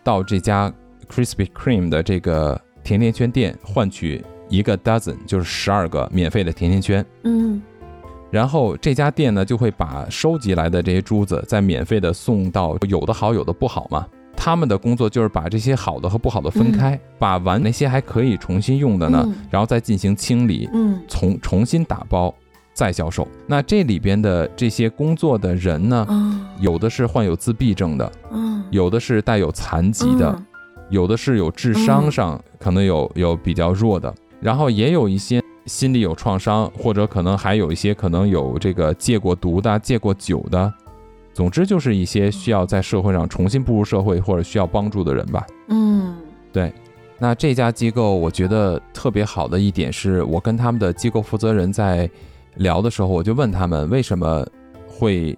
[0.04, 0.72] 到这家
[1.10, 7.04] Krispy Kreme 的这个甜甜圈店换取一个 dozen，就是十二个免费的甜甜圈。
[7.24, 7.60] 嗯，
[8.34, 14.08] 然后这家店呢就会把收集来的这些珠子再免费的送到，有的好，有的不好嘛。
[14.36, 22.34] 他们的工作就是把这些好的和不好的分开，把完那些还可以重新用的呢，然后再进行清理，嗯，重重新打包
[22.74, 23.28] 再销售。
[23.46, 26.08] 那这里边的这些工作的人呢，
[26.60, 30.36] 有的是患有自闭症的，嗯，有的是带有残疾的，
[30.89, 40.73] 有的是有智商上可能有有比较弱的，然后也有一些心理有创伤，或者可能还有一些可能有这个戒过毒的、戒过酒的。
[41.34, 45.45] 总之就是一些需要在社会上重新步入社会或者需要帮助的人吧。
[45.69, 46.15] 嗯，
[46.52, 46.71] 对。
[47.17, 52.10] 那这家机构我觉得特别好的一点是，我跟他们的机构负责人在
[52.56, 54.45] 聊的时候，我就问他们为什么
[54.88, 55.36] 会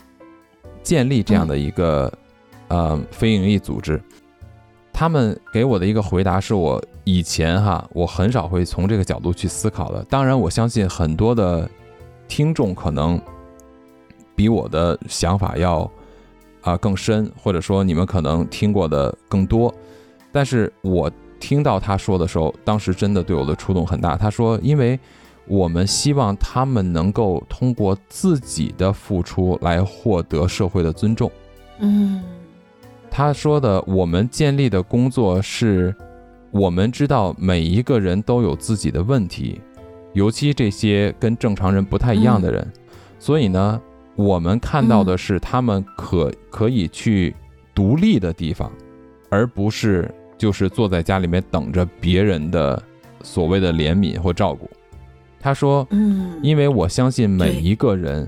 [0.81, 2.11] 建立这样的一个
[2.69, 4.01] 呃非营利组织。
[4.97, 10.01] 他们给我的一个回答是我以前哈我很少会从这个角度去思考的。
[10.05, 11.69] 当然，我相信很多的
[12.27, 13.19] 听众可能。
[14.37, 15.89] 比我的想法要
[16.61, 19.73] 啊更深，或者说你们可能听过的更多，
[20.29, 24.17] 但是我听到他说的时候，当时真的对我的触动很大。
[24.17, 24.99] 他说，因为
[25.47, 31.31] 我们希望他们能够通过自己的付出来获得社会的尊重。
[31.79, 32.21] 嗯，
[33.17, 35.95] 他说的，我们建立的工作是，
[36.51, 39.61] 我们知道每一个人都有自己的问题，
[40.11, 42.73] 尤其这些跟正常人不太一样的人，
[43.17, 43.81] 所以呢。
[44.17, 47.35] 我们看到的是他们可可以去
[47.73, 48.71] 独立的地方，
[49.29, 52.81] 而不是就是坐在家里面等着别人的
[53.21, 54.69] 所谓的怜悯或照顾。
[55.37, 58.25] 他说：“嗯，因为我相信每一个人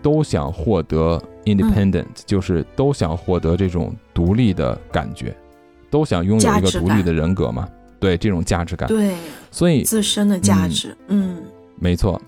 [0.00, 5.36] 都想获得 independent，就是都想获得这种独立的感觉，
[5.90, 7.68] 都想拥有一个独立的人格嘛。
[8.00, 9.16] 对这种价值感，对，
[9.50, 11.42] 所以自身的价值，嗯，
[11.80, 12.20] 没错。”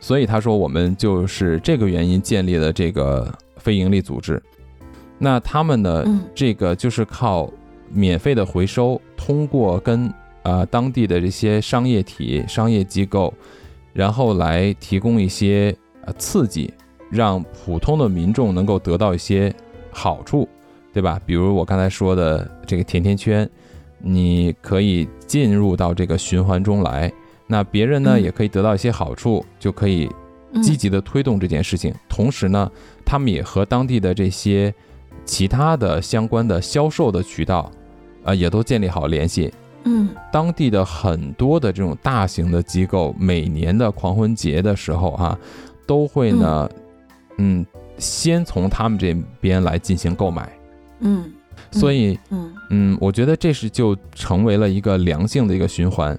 [0.00, 4.40] 所以他说，我们就是这个原因建立了这个非盈利组织。
[5.18, 6.04] 那他们呢？
[6.34, 7.52] 这个就是靠
[7.90, 10.10] 免费的回收，通过跟
[10.44, 13.34] 呃当地的这些商业体、商业机构，
[13.92, 16.72] 然后来提供一些呃刺激，
[17.10, 19.54] 让普通的民众能够得到一些
[19.90, 20.48] 好处，
[20.92, 21.20] 对吧？
[21.24, 23.48] 比如我刚才说的这个甜甜圈，
[23.98, 27.12] 你可以进入到这个循环中来。
[27.46, 30.08] 那别人呢也可以得到一些好处，就可以
[30.62, 31.94] 积极的推动这件事情。
[32.08, 32.70] 同时呢，
[33.04, 34.72] 他们也和当地的这些
[35.24, 37.70] 其他的相关的销售的渠道，
[38.22, 39.52] 啊，也都建立好联系。
[39.84, 45.38] 嗯，当地的很多的这种大型的机构，每年的狂欢节的时候，啊，
[45.86, 46.80] 都会呢，嗯，
[47.98, 50.48] 先从他们这边来进行购买。
[51.00, 51.32] 嗯，
[51.70, 56.18] 所以，嗯嗯，我觉得这是就成为了一个良性的一个循环。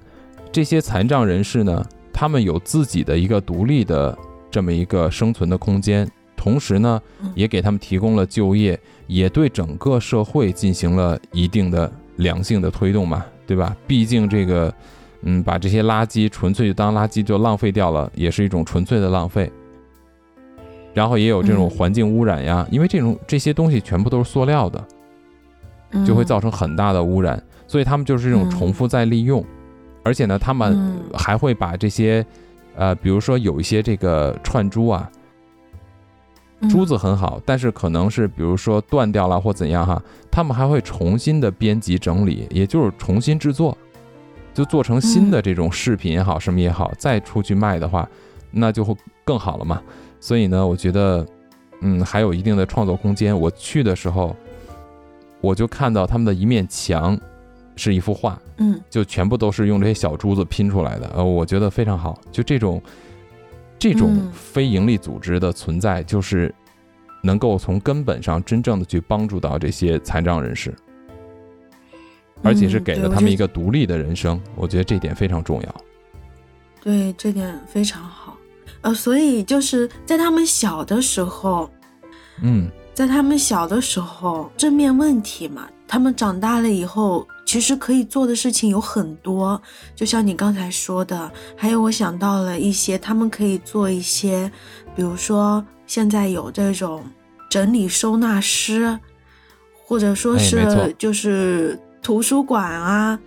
[0.52, 4.18] 这些残障人士呢，他们有自己的一个独立的
[4.50, 7.02] 这么一个生存的空间，同时呢，
[7.36, 13.76] 也给他们提供了就业，也对整个社会进行了一定的良性的推动嘛，对吧？
[13.86, 14.74] 毕竟这个，
[15.22, 19.52] 嗯，把这些垃圾纯粹就当垃圾就浪费掉了，也是一种纯粹的浪费。
[20.94, 24.84] 然后也有这种环境污染呀，因为这种这些东西全部都是塑料的，
[26.06, 29.44] 就会造成很大的污染，所以他们就是这种重复再利用。
[30.04, 32.26] 而且呢，他们还会把这些，
[32.76, 35.10] 呃，比如说有一些这个串珠啊，
[36.70, 43.78] 珠子很好，但是可能是比如说断掉了或怎样哈，他们还会重新的编辑整理，也就是重新制作，
[44.54, 48.08] 就做成新的这种饰品也好，什么也好，再出去卖的话，
[48.52, 49.82] 那就会更好了嘛。
[50.20, 51.26] 所以呢，我觉得，
[51.82, 53.38] 嗯，还有一定的创作空间。
[53.38, 54.36] 我去的时候，
[55.42, 57.18] 我就看到他们的一面墙
[57.76, 62.20] 是一幅画，嗯就全部都是用这些小珠子拼出来的，呃，我觉得非常好。
[62.32, 62.82] 就这种
[63.78, 66.54] 这种嗯非盈利组织的存在，就是
[67.24, 70.76] 能够从根本上真正的去帮助到这些残障人士，
[72.44, 74.42] 而且是嗯给了他们一个独立的人生。
[74.58, 75.76] 我觉得这点非常重要。
[76.82, 78.19] 对，这点非常好。
[78.82, 81.70] 呃，所以就是在他们小的时候，
[82.42, 89.62] 嗯，在他们小的时候，正面问题嘛，他们长大了以后，其实可以做的事情有很多。
[89.96, 94.50] 就像你刚才说的，还有我想到了一些，他们可以做一些，
[94.96, 97.04] 比如说现在有这种
[97.50, 98.98] 整理收纳师，
[99.86, 103.20] 或者说是就是图书馆啊。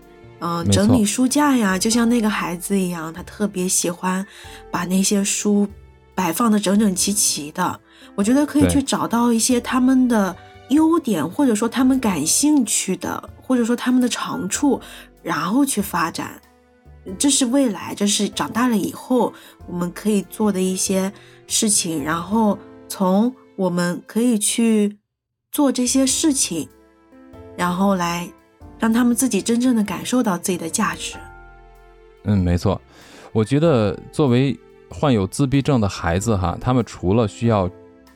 [0.45, 4.27] 嗯、整理书架呀，就像那个孩子一样，他特别喜欢
[4.73, 5.69] 把那些书
[6.17, 7.81] 摆放的整整齐齐的。
[8.17, 10.37] 我觉得可以去找到一些他们的
[10.71, 14.81] 优点，或者说他们感兴趣的，或者说他们的长处，
[15.23, 16.43] 然后去发展。
[17.17, 19.33] 这是未来，这是长大了以后
[19.69, 21.13] 我们可以做的一些
[21.47, 22.03] 事情。
[22.03, 24.99] 然后从我们可以去
[25.53, 26.69] 做这些事情，
[27.57, 28.29] 然后来
[28.83, 31.17] 让他们自己真正的感受到自己的价值。
[32.25, 32.81] 嗯，没错。
[33.31, 34.59] 我觉得作为
[34.91, 37.71] 患有自闭症的孩子哈，他们除了需要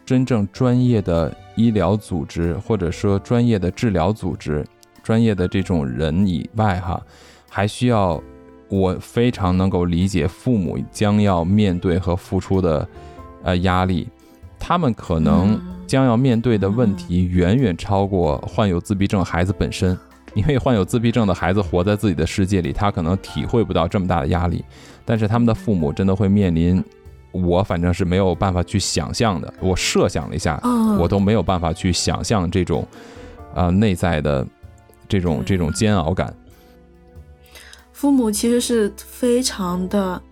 [0.04, 4.66] 真正专业的医疗组织，或者说专业的治疗组织、
[5.04, 7.00] 专业的这种人以外哈，
[7.48, 8.20] 还需要
[8.68, 12.88] 我非常能够理解父母将要面对和付出的
[13.44, 14.08] 呃压力，
[14.58, 19.96] 他们可能嗯将要面对的问题远远超过患有自闭症孩子本身。
[20.36, 24.62] 因为患有自闭症的孩子活在自己的世界里，他可能体会不到这么大的压力，
[25.02, 26.84] 但是他们的父母真的会面临，
[27.32, 29.52] 我反正是没有办法去想象的。
[29.60, 32.86] 我设想了一下，嗯，我都没有办法去想象这种，
[33.54, 34.46] 呃，内在的
[35.08, 36.32] 这种这种煎熬感。
[37.92, 40.22] 父母其实是非常的，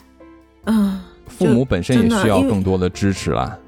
[0.65, 3.59] 嗯，父母本身也需要更多的支持啦，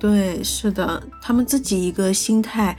[0.00, 2.76] 对，是的，他们自己一个心态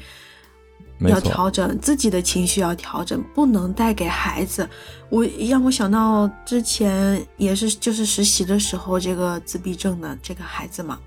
[1.10, 4.68] 要调整，自己的情绪要调整，不能带给孩子。
[5.10, 11.00] 我让我想到之前也是就是实习的时候，这个自闭症的这个孩子嘛，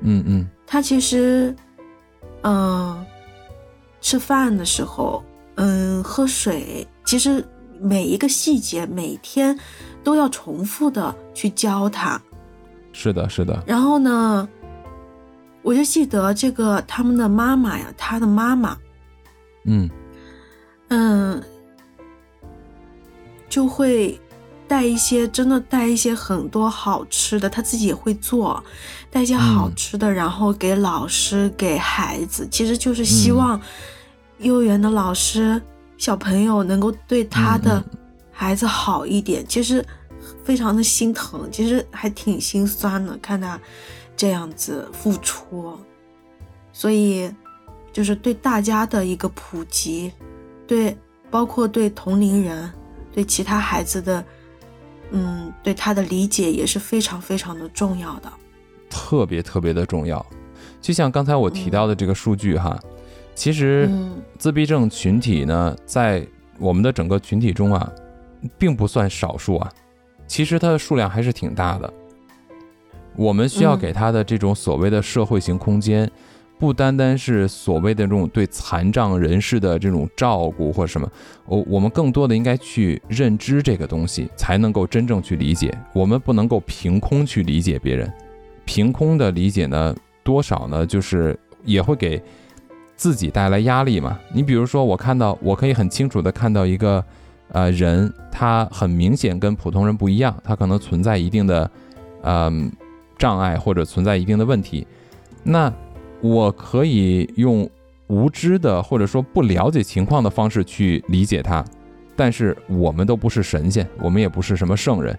[0.00, 1.54] 嗯嗯他其实，
[2.42, 3.04] 嗯，
[4.00, 5.22] 吃饭的时候，
[5.56, 7.44] 嗯，喝水，其实
[7.80, 9.58] 每一个细节每天
[10.02, 12.20] 都要重复的去教他。
[12.92, 14.48] 是的，是的，然后呢，
[15.62, 18.76] 我就记得这个他们的妈妈呀，他的妈妈，
[19.64, 19.90] 嗯。
[20.88, 21.42] 嗯，
[23.48, 24.20] 就会
[24.68, 28.62] 带一些真的带一些很多好吃的，他自己也会做，
[29.10, 29.74] 带一些好嗯。
[29.74, 33.36] 吃的，然后给老师给孩子，其实就是希嗯。
[33.36, 33.60] 望
[34.38, 35.60] 幼儿园的老师、
[35.96, 37.98] 小朋友能够对他的嗯。
[38.30, 39.44] 孩子好一点。
[39.46, 39.84] 其实
[40.44, 43.58] 非常的心疼，其实还挺心酸的，看他
[44.16, 45.78] 这样子付出，
[46.72, 47.32] 所以
[47.92, 50.10] 就是对大家的一个普及，
[50.66, 50.96] 对
[51.30, 52.70] 包括对同龄人、
[53.12, 54.24] 对其他孩子的，
[55.10, 58.32] 嗯，对他的理解也是非常非常的重要的。
[58.88, 60.24] 特别特别的重要。
[60.80, 62.78] 就像刚才我提到的这个数据哈，
[63.34, 66.26] 其实嗯自闭症群体呢，在
[66.58, 67.92] 我们的整个群体中啊，
[68.58, 69.72] 并不算少数啊，
[70.26, 71.92] 其实它的数量还是挺大的。
[73.14, 76.10] 我们需要嗯给他的这种所谓的社会型空间，
[76.62, 81.10] 不单单是所谓的这种对残障人士的这种照顾或者什么，
[81.44, 85.76] 我我们更多的应该去认知这个东西，才能够真正去理解。
[85.92, 88.08] 我们不能够凭空去理解别人，
[88.64, 89.92] 凭空的理解呢，
[90.22, 92.22] 多少呢，就是也会给
[92.94, 94.16] 自己带来压力嘛。
[94.32, 97.04] 你比如说，我看到，我可以很清楚的看到一个
[97.48, 101.68] 呃人，他很明显跟普通人不一样，他可能存在一定的
[102.22, 102.70] 嗯、
[103.18, 104.86] 障碍或者存在一定的问题，
[105.42, 105.72] 那
[106.22, 107.68] 我可以用
[108.06, 111.64] 无知的或者说不了解情况的方式去理解他，
[112.14, 115.18] 但是我们都不是神仙，我们也不是什么圣人，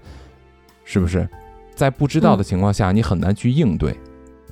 [0.85, 1.27] 是不是？
[1.75, 3.97] 在不知道的情况下，你很难去应对，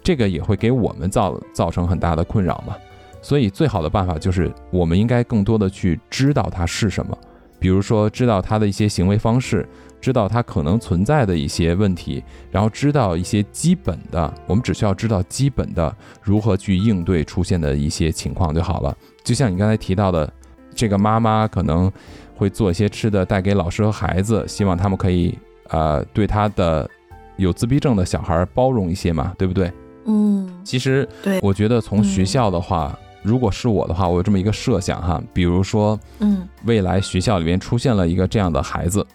[0.03, 2.75] 这个也会给我们造造成很大的困扰嘛。
[3.21, 7.17] 所以最好的办法就是，我们应该更多的去知道它是什么，
[7.62, 9.68] 比如说知道他的一些行为方式，
[10.01, 18.97] 知道他可能存在的一些问题，然后知道一些基本的，我们只需要知道基本的如何去应对出现的一些情况就好了。
[19.24, 20.28] 就像你刚才提到的，
[20.74, 21.91] 这个妈妈可能
[22.36, 25.38] 会做一些吃的带给老师和孩子，希望他们可以
[25.70, 26.89] 呃对他的
[27.38, 29.72] 有自闭症的小孩包容一些嘛，对不对？
[30.05, 39.05] 嗯，其实对，我觉得从学校的话，如果是我的话，我有这么一个设想哈，比如说，嗯未来学校里面出现了一个这样的孩子，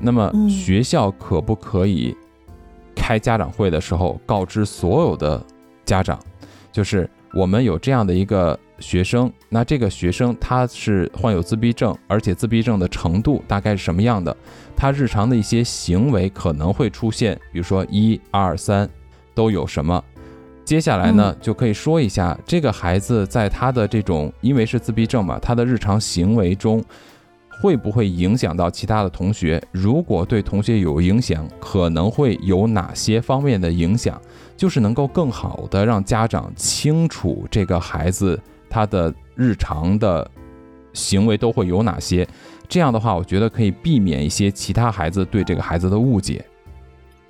[0.00, 2.16] 那么嗯学校可不可以
[2.94, 5.44] 开家长会的时候告知所有的
[5.84, 6.18] 家长，
[6.70, 14.36] 就是我们有这样的一个学生，那这个学生他是患有自闭症，而且自闭症的程度大概是什么样的？
[14.76, 18.88] 他日常的一些行为可能会出现，比如说一二三
[19.34, 20.02] 都有什么？
[20.72, 26.82] 接下来呢，就可以说一下这个孩子在他的这种，因为是自闭症嘛，他的日常行为中
[27.60, 29.62] 会不会影响到其他的同学？
[29.70, 34.18] 如果对同学有影响，可能会有哪些方面的影响？
[34.56, 40.26] 就是能够更好的让家长清楚这个孩子他的日常的
[40.94, 42.26] 行为都会有哪些。
[42.66, 46.42] 这样的话，我觉得可以避免一些其他孩子对这个孩子的误解。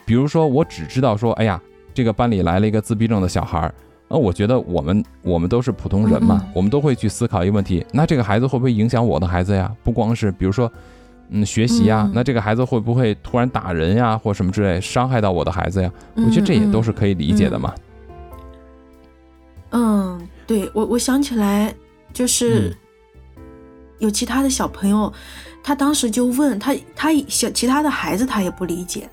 [0.06, 1.60] 比如说，我只知道说，哎呀，
[1.94, 3.74] 这个班里来了一个自闭症的小孩儿，
[4.08, 9.70] 那我觉得我们我们都是普通人嘛我们都会去思考一个问题，那这个孩子会不会影响我的孩子呀？
[9.82, 10.70] 不光是比如说，
[11.30, 15.90] 嗯，学习呀嗯，那这个孩子会不会突然打人呀，或什么之类，伤害到我的孩子呀？
[16.16, 17.74] 我觉得这也都是可以理解的嘛。
[19.70, 21.74] 嗯，对我我想起来，
[22.12, 22.68] 就是
[23.36, 23.42] 嗯
[23.98, 25.10] 有其他的小朋友，
[25.62, 29.08] 他当时就问他，他小其他的孩子他也不理解，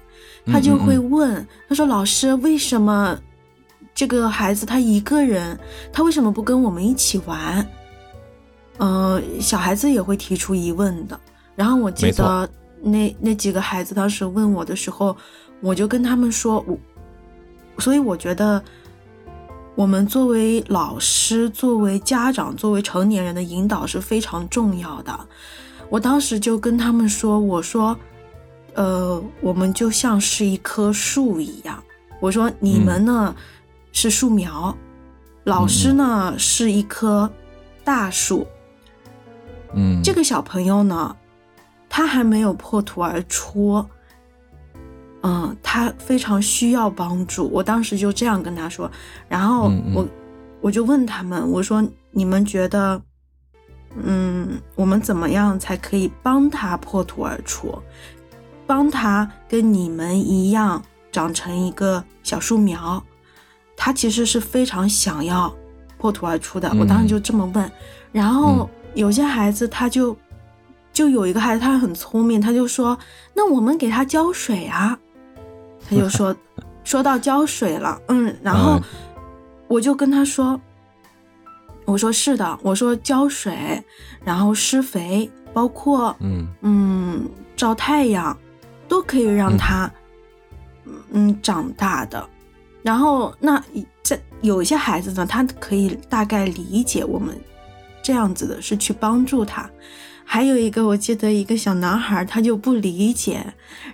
[0.45, 3.17] 他就会嗯嗯问，他说老师为什么
[3.93, 5.59] 这个孩子他一个人，
[5.91, 7.65] 他为什么不跟我们一起玩？
[8.77, 11.19] 呃，小孩子也会提出疑问的。
[11.55, 12.49] 然后我记得
[12.81, 15.15] 那那几个孩子当时问我的时候，
[15.61, 16.77] 我就跟他们说，我，
[17.79, 18.61] 所以我觉得。
[19.75, 25.17] 我们作为老师、作为家长、作为成年人的引导是非常重要的。
[25.89, 27.97] 我当时就跟他们说：“我说，
[28.79, 31.83] 呃，我们就像是一棵树一样。
[32.21, 33.35] 我说你们呢、
[33.91, 34.73] 是树苗，
[35.43, 37.29] 老师呢、是一棵
[37.83, 38.47] 大树。
[39.73, 41.13] 嗯，这个小朋友呢，
[41.89, 43.85] 他还没有破土而出。”
[45.23, 47.49] 嗯，他非常需要帮助。
[47.49, 48.89] 我当时就这样跟他说，
[49.27, 50.07] 然后我、
[50.61, 53.01] 我就问他们，我说你们觉得，
[54.01, 57.77] 嗯，我们怎么样才可以帮他破土而出，
[58.69, 60.79] 帮他跟你们一样
[61.11, 63.03] 长成一个小树苗？
[63.75, 65.51] 他其实是非常想要
[65.97, 66.71] 破土而出的。
[66.79, 67.71] 我当时就这么问，
[68.11, 70.15] 然后有些孩子他就
[70.93, 72.95] 就有一个孩子他很聪明，他就说，
[73.33, 74.99] 那我们给他浇水啊。
[75.89, 76.35] 他就说
[76.83, 78.83] 说到浇水了，嗯，然后嗯
[79.67, 80.61] 我就跟他说，
[81.85, 83.83] 我说是的，我说浇水，
[84.23, 88.37] 然后施肥，包括嗯嗯照太阳，
[88.89, 89.89] 都可以让他
[91.11, 92.27] 嗯长大的。
[92.81, 93.61] 然后那
[94.03, 97.39] 这有一些孩子呢，他可以大概理解我们
[98.01, 99.69] 这样子的是去帮助他。
[100.31, 103.43] 还有一个，我记得一个小男孩，他就不理解，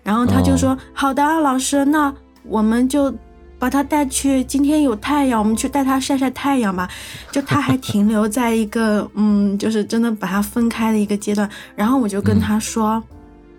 [0.04, 3.14] 然后他就说：“哦好的，老师，那我们就
[3.58, 6.90] 把他带去，今天有太阳，我们去带他晒晒太阳吧。
[7.32, 11.50] ”就他还停留在一个嗯，就是真的把他分开的一个阶段。
[11.74, 13.02] 然后我就跟他说：“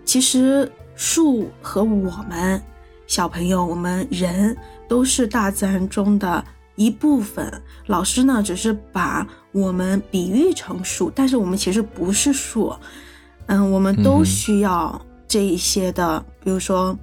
[0.05, 2.61] 其实树和我们
[3.05, 4.57] 小朋友，我们人
[4.89, 6.43] 都是大自然中的
[6.75, 7.49] 一部分。
[7.85, 12.73] 老师呢，只是把我们比喻成树，但是我们其实不是树。
[13.45, 16.97] 嗯，我们都需要这一些的，比如说，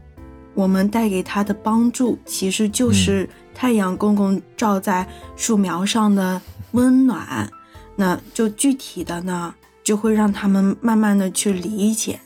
[0.54, 6.42] 我们带给他的帮助，其实就是太阳公公照在树苗上的
[6.72, 7.48] 温暖。
[7.96, 12.18] 那就具体的呢，就会让他们慢慢的去理解。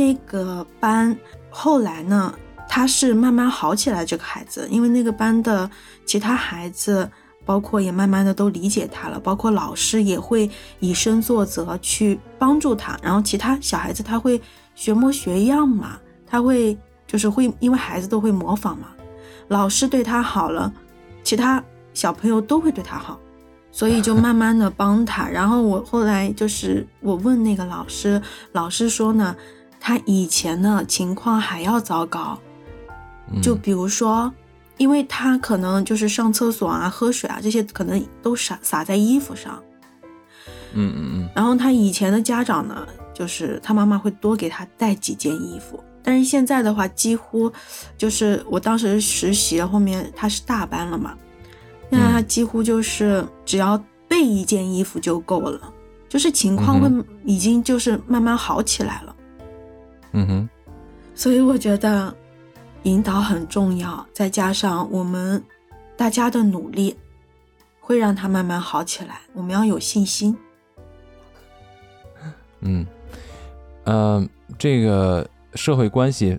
[0.00, 1.16] 那个班
[1.50, 2.34] 后来呢，
[2.68, 5.70] 他是慢慢好起来，这个孩子，因为那个班的
[6.06, 7.10] 其他孩子。
[7.46, 10.48] 包括也慢慢的都理解他了，包括老师也会
[10.78, 14.40] 以身作则去帮助他，然后其他小孩子他会
[14.76, 16.78] 学模学样嘛，他会
[17.08, 18.88] 就是会因为孩子都会模仿嘛，
[19.48, 20.72] 老师对他好了，
[21.24, 23.18] 其他小朋友都会对他好，
[23.72, 25.26] 所以就慢慢的帮他。
[25.26, 28.20] 然后我后来就是我问那个老师，
[28.52, 29.34] 老师说呢，
[29.80, 32.38] 他以前呢情况还要糟糕，
[33.32, 34.32] 嗯就比如说。
[34.78, 39.62] 因为他可能就是上厕所啊、喝水啊这些，可能都洒洒在衣服上。
[40.72, 47.52] 嗯嗯嗯，然后他以前的家长呢，就是他妈妈会多给他带几件衣服，但是现在的话，几乎
[47.98, 51.14] 就是我当时实习后面他是大班了嘛，
[51.90, 53.78] 现在他几乎就是只要
[54.08, 55.60] 备一件衣服就够了，
[56.08, 56.90] 就是情况会
[57.26, 59.14] 已经就是慢慢好起来了。
[60.12, 60.48] 嗯哼，
[61.14, 62.14] 所以我觉得。
[62.84, 65.44] 引导很重要，再加上我们
[65.98, 66.96] 大家的努力，
[67.78, 69.20] 会让他慢慢好起来。
[69.34, 70.34] 我们要有信心。
[72.60, 72.86] 嗯，
[73.84, 76.38] 呃，这个社会关系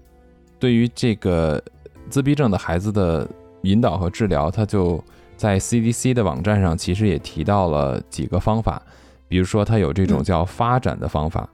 [0.58, 1.64] 对于这个
[2.10, 3.30] 自闭症的孩子的
[3.62, 5.00] 引导和治疗，他就
[5.38, 8.82] 在 CDC 的网站上其实也提到了几个方法，
[9.28, 11.48] 比如说他有这种叫发展的方法，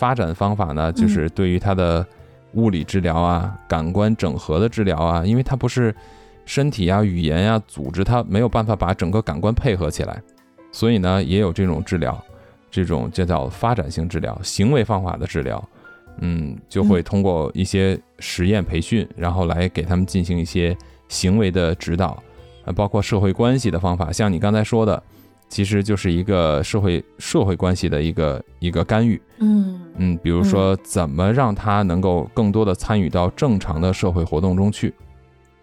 [0.00, 2.06] 发展方法呢就是对于他的
[2.54, 5.94] 物理治疗啊、感官整合的治疗啊，因为他不是
[6.46, 10.22] 身体啊、语言呀、组织，他没有办法把整个感官配合起来，
[10.72, 12.18] 所以呢也有这种治疗。
[12.70, 15.62] 这种就叫发展性治疗，行为方法的治疗，
[16.20, 20.76] 嗯，就会通过一些实验培训，然后来给他们进行一些
[21.08, 22.22] 行为的指导，
[22.64, 25.02] 啊，包括社会关系的方法，像你刚才说的，
[25.50, 29.78] 其实就是一个社会社会关系的一个一个干预，嗯。
[29.96, 34.94] 嗯，比如说怎么让他能够更多的参与到正常的社会活动中去，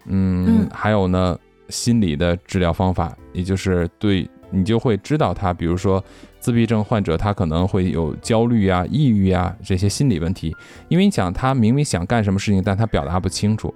[0.04, 1.36] 嗯，还有呢，
[1.70, 6.04] 心理的治疗方法，也就是对你就会知道他，比如说。
[6.40, 10.54] 自闭症患者他可能会有焦虑啊、抑郁啊这些心理问题，
[10.86, 13.74] 因为你想他明明想干什么事情，但他表达不清楚，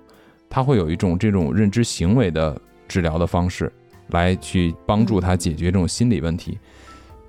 [0.48, 2.56] 他会有一种这种认知行为的
[2.86, 3.70] 治疗的方式
[4.08, 6.58] 来去帮助他解决这种心理问题。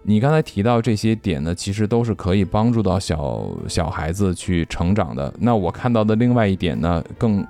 [0.01, 5.34] 你刚才提到这些点呢，其实都是可以帮助到小小孩子去成长的。
[5.39, 7.45] 那我看到的另外一点呢，更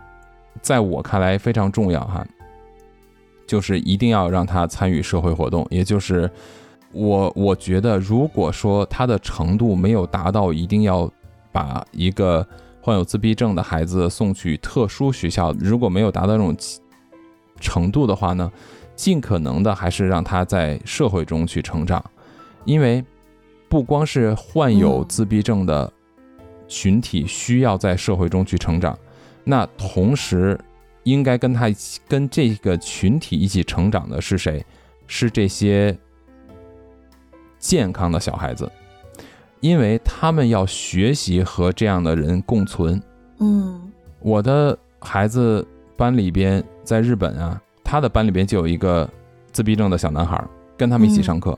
[0.62, 2.26] 在我看来非常重要哈，
[3.48, 6.30] 就是一定要让他参与社会活动，也就是。
[6.96, 11.12] 我我觉得，如果说他的程度没有达到一定要
[11.52, 12.48] 把一个
[12.82, 16.56] 患有自闭症的孩子送去特殊学校，如果没有达到这种
[17.60, 18.52] 程度的话呢，
[18.96, 22.04] 尽可能的还是让他在社会中去成长，
[22.66, 23.04] 因为
[23.70, 25.92] 不光是患有自闭症的
[26.68, 28.98] 群体需要在社会中去成长，
[29.44, 30.60] 那同时
[31.04, 31.68] 应该跟他
[32.08, 34.66] 跟这个群体一起成长的是谁？
[35.08, 35.98] 是这些。
[37.60, 38.70] 健康的小孩子，
[39.62, 43.02] 因为他们要学习和这样的人共存。
[43.40, 43.90] 嗯，
[44.20, 45.66] 我的孩子
[45.96, 47.62] 班里边在日本啊，
[47.94, 49.08] 他的班里边就有一个
[49.52, 50.44] 自闭症的小男孩，
[50.76, 51.56] 跟他们一起上课。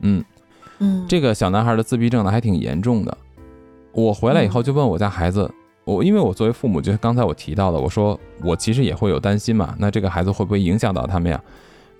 [0.00, 0.24] 嗯
[0.80, 3.18] 嗯，这个小男孩的自闭症呢还挺严重的。
[3.92, 5.48] 我回来以后就问我家孩子，
[5.84, 11.40] 我因为我作为父母，就刚才我提到的，我说我其实也会有担心嘛，那这个孩子会不会影响到他们呀？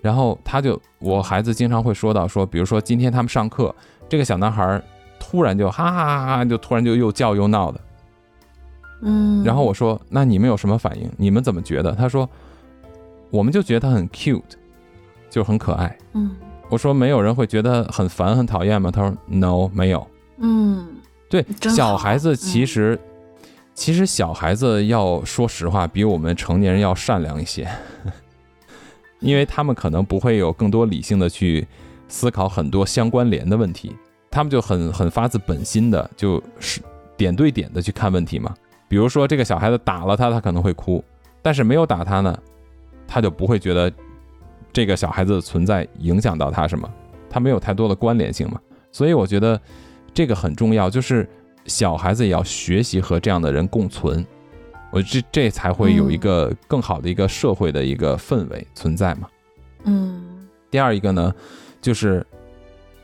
[0.01, 3.73] 然后他就，我孩子经常会说到说，比如说今天他们上课，
[4.09, 4.81] 这个小男孩
[5.17, 7.79] 突然就哈哈哈哈，就突然就又叫又闹的，
[9.03, 9.41] 嗯。
[9.45, 11.09] 然后我说，那你们有什么反应？
[11.15, 11.93] 你们怎么觉得？
[11.93, 12.29] 他说，
[13.29, 14.41] 我们就觉得他很 cute，
[15.29, 15.97] 就很可爱。
[16.13, 16.35] 嗯。
[16.69, 18.91] 我说，没有人会觉得很烦很讨厌吗？
[18.91, 20.05] 他说，no，没有。
[20.39, 20.87] 嗯。
[21.29, 22.99] 对，小孩子其实，
[23.73, 27.67] 其实小孩子要说实话，比我们成年人要善良一些。
[29.19, 31.67] 因为他们可能不会有更多理性的去
[32.07, 33.95] 思考很多相关联的问题，
[34.29, 36.81] 他们就很很发自本心的，就是
[37.15, 38.53] 点对点的去看问题嘛。
[38.87, 41.03] 比如说这个小孩子打了他，他可能会哭，
[41.41, 42.37] 但是没有打他呢，
[43.07, 43.91] 他就不会觉得
[44.73, 46.87] 这个小孩子的存在影响到他什么，
[47.29, 48.59] 他没有太多的关联性嘛。
[48.91, 49.59] 所以我觉得
[50.13, 51.27] 这个很重要，就是
[51.65, 54.25] 小孩子也要学习和这样的人共存。
[54.91, 59.27] 我这这才会有一个更好的一个社会的一个氛围存在嘛。
[59.83, 60.47] 嗯。
[60.69, 61.33] 第二一个呢，
[61.81, 62.25] 就是，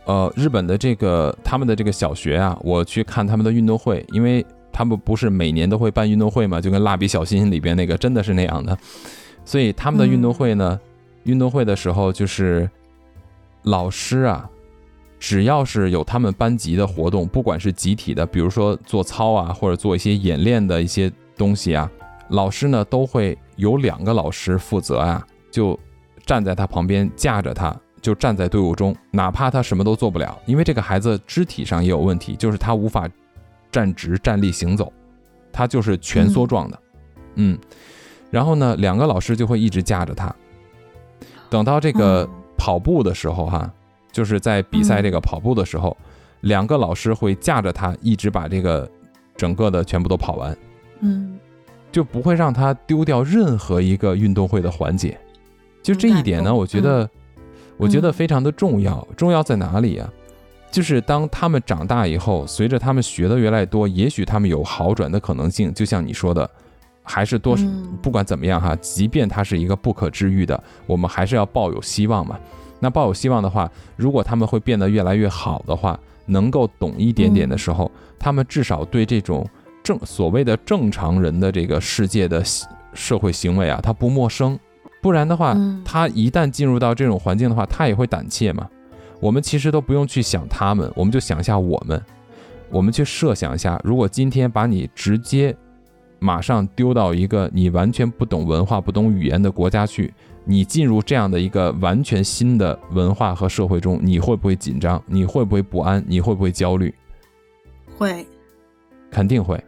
[0.06, 8.78] 呃，日本的这个他们的这个小学啊，我去看他们的运动会，因为他们不是每年都会办运动会嘛，就跟蜡笔小新里边那个真的是那样的。
[9.46, 10.80] 所以他们的运动会呢，
[11.24, 12.70] 运动会的时候就是
[13.64, 14.50] 老师啊，
[15.20, 21.12] 只要是有他们班级的活动，不管是集体的，比如说做操啊，或者做一些演练的一些。
[21.36, 21.90] 东西啊，
[22.30, 25.78] 老师呢都会有两个老师负责啊，就
[26.28, 33.10] 站在他旁边架着他，就站在队伍中，哪怕他什么都做不了，因为这个孩子肢体上也有问题，就是他无法
[33.72, 34.94] 站直站立行走，
[35.52, 36.80] 他就是蜷缩状的，
[37.34, 37.58] 嗯，
[38.34, 40.36] 然后呢，两个老师就会一直架着他，
[41.52, 42.28] 等到这个
[42.58, 43.72] 跑步的时候哈，
[44.12, 45.96] 就是在比赛这个跑步的时候，
[46.42, 48.90] 两个老师会架着他一直把这个
[49.38, 50.58] 整个的全部都跑完。
[51.02, 51.38] 嗯，
[51.92, 55.16] 就不会让他丢掉任何一个运动会的环节。
[55.84, 57.08] 就这一点呢，我觉得，
[57.78, 59.08] 我觉得非常的重要。
[59.16, 60.10] 重要在哪里啊？
[60.72, 65.72] 就是当他们长大以后，随着他们学的越来越多，也许他们有好转的可能性。
[65.72, 66.50] 就像你说的，
[67.04, 67.56] 还是多
[68.02, 72.40] 不管怎么样哈，即便他是一个不可治愈的，我们还是要抱有希望嘛。
[72.80, 79.48] 那抱有希望的话，如果他们会变得越来越好的话，能够懂一点点的时候，他们至少对这种。
[79.84, 82.42] 正所谓的正常人的这个世界的
[82.94, 84.58] 社会行为啊，他不陌生。
[85.02, 88.66] 不然的话，他一旦进入到这种环境的话，他也会胆怯嘛。
[89.20, 92.02] 我们其实都不用去想他们，我们就想一下我们，
[92.70, 95.54] 我们去设想一下，如果今天把你直接
[96.24, 100.14] 马上丢到一个你完全不懂文化、不懂语言的国家去，
[100.46, 105.04] 你进入这样的一个完全新的文化和社会中，你会不会紧张？
[105.06, 106.02] 你会不会不安？
[106.08, 106.94] 你会不会焦虑？
[107.98, 108.26] 会，
[109.12, 109.62] 肯定会。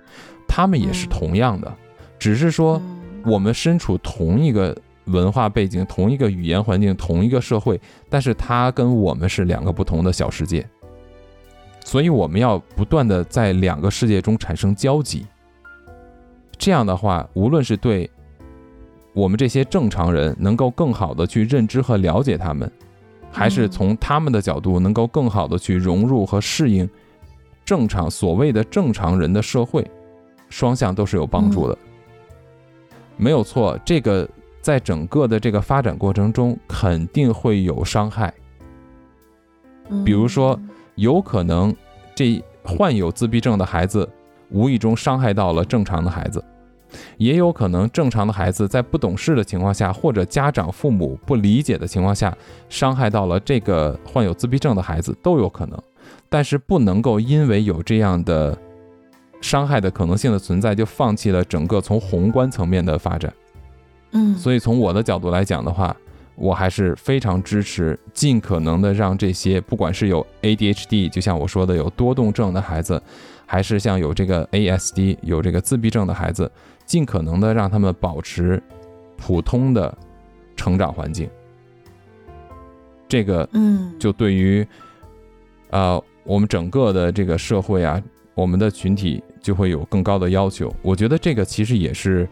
[0.48, 1.76] 他们也是同样的，
[2.18, 2.82] 只是说
[3.26, 4.76] 我们身处同一个。
[5.10, 7.80] 文化背景同一个语言环境同一个社会，
[8.10, 10.68] 但是它跟我们是两个不同的小世界，
[11.84, 15.24] 所以我们要不断的在两个世界中产生交集。
[16.58, 18.10] 这样的话，无论是对
[19.14, 22.72] 我们这些正常人能够更好的去认知和了解他们，
[23.32, 26.90] 还是从他们的角度能够更好的去融入和适应
[27.64, 29.86] 正常所谓的正常人的社会，
[30.50, 31.78] 双向都是有帮助的。
[33.18, 34.28] 没有错，这个。
[34.66, 38.34] 在整个的这个发展过程中，肯定会有伤害。
[40.04, 40.60] 比如说，
[40.96, 41.72] 有可能
[42.16, 44.10] 这患有自闭症的孩子
[44.50, 46.44] 无意中伤害到了正常的孩子，
[47.18, 52.36] 也有可能正常的孩子在不懂事的情况下，或者家长父母不理解的情况下，
[52.70, 55.78] 伤害到了这个患有自闭症的孩子都有可能。
[56.30, 58.58] 但是不能够因为有这样的
[59.42, 63.34] 伤害的可能性的存在，就放弃了整个从宏观层面的发展。
[64.12, 65.96] 嗯，所以从我的角度来讲的话，
[66.36, 73.02] 我还是非常支持尽可能的让这些不管是有 ADHD，就像我说的有多动症的孩子，
[73.46, 76.52] 还是像有这个 ASD 有这个自闭症的孩子，
[76.86, 78.62] 尽可能的让他们保持
[79.18, 79.96] 普通的
[80.56, 81.30] 成长环境。
[83.08, 84.66] 这个，嗯，就对于，
[85.70, 88.02] 呃，我们整个的这个社会啊，
[88.34, 90.74] 我们的群体就会有更高的要求。
[90.82, 92.28] 我觉得这个其实也是。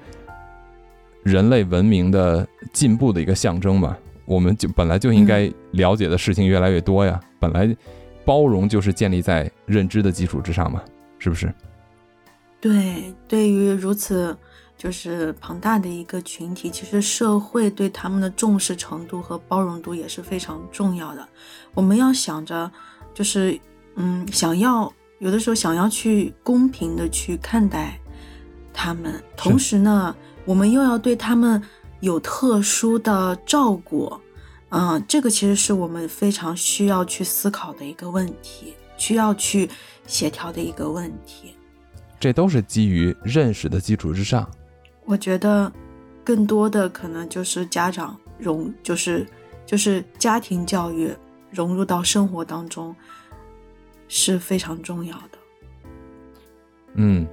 [1.23, 7.17] 人类文明的进步的一个象征嘛，我们就本来就应该了解的事情越来越多呀。
[7.39, 7.73] 本来
[8.25, 10.83] 包容就是建立在认知的基础之上嘛，
[11.23, 11.53] 是不是？
[12.59, 14.37] 对，对于如此
[14.77, 21.25] 就是庞大的一个群体，其实社会对他们的重视程度和包容度也是非常重要的。
[21.73, 22.69] 我们要想着，
[23.13, 23.57] 就是
[23.95, 27.97] 嗯，想要有的时候想要去公平的去看待
[28.73, 30.13] 他们，同时呢。
[30.45, 31.63] 我们又要对他们
[32.01, 34.11] 有特殊的照顾，
[34.71, 39.69] 嗯，这个其实是我们非常需要去思考的一个问题，需要去
[40.05, 41.55] 协调的一个问题。
[42.19, 44.49] 这都是基于认识的基础之上。
[45.05, 45.71] 我觉得，
[46.23, 49.25] 更多的可能就是家长融，就是
[49.65, 51.11] 就是家庭教育
[51.51, 52.95] 融入到生活当中
[54.07, 55.37] 是非常重要的。
[56.93, 57.27] 嗯。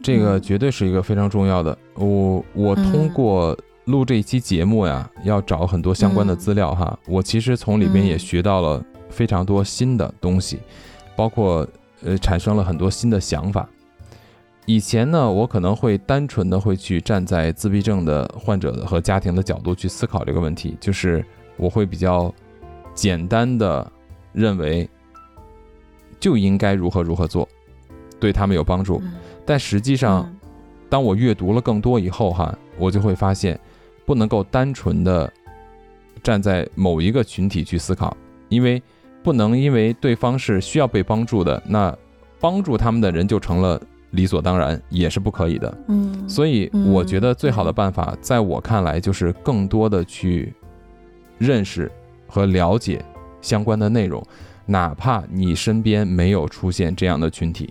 [0.00, 1.76] 这个绝对是一个非常重要的。
[1.94, 6.96] 我我通过录这一期节目呀，要找很多相关的资料哈。
[7.08, 10.60] 我其实从里边也学到了非常多新的东西，
[11.18, 11.66] 包括
[12.04, 13.68] 呃产生了很多新的想法。
[14.66, 21.24] 以前呢，我可能会单纯的会去站在自闭症的患者和家庭的角度去思考这个问题，就是
[21.56, 22.32] 我会比较
[22.94, 23.90] 简单的
[24.32, 24.88] 认为
[26.20, 27.48] 就应该如何如何做，
[28.20, 29.02] 对他们有帮助。
[29.44, 30.32] 但实际上，
[30.88, 33.58] 当我阅读了更多以后，哈，我就会发现，
[34.06, 35.32] 不能够单纯的
[36.22, 38.16] 站在某一个群体去思考，
[38.50, 38.80] 因为
[39.28, 41.94] 不能因为对方是需要被帮助的，那
[42.40, 43.78] 帮助他们的人就成了
[44.12, 45.78] 理所当然，也是不可以的。
[45.88, 50.54] 嗯，所以我觉得最好的办法，在我看来，就是更多的去
[51.36, 51.92] 认识
[52.26, 53.04] 和了解
[53.42, 54.26] 相关的内容，
[54.64, 57.70] 哪怕你身边没有出现这样的群体。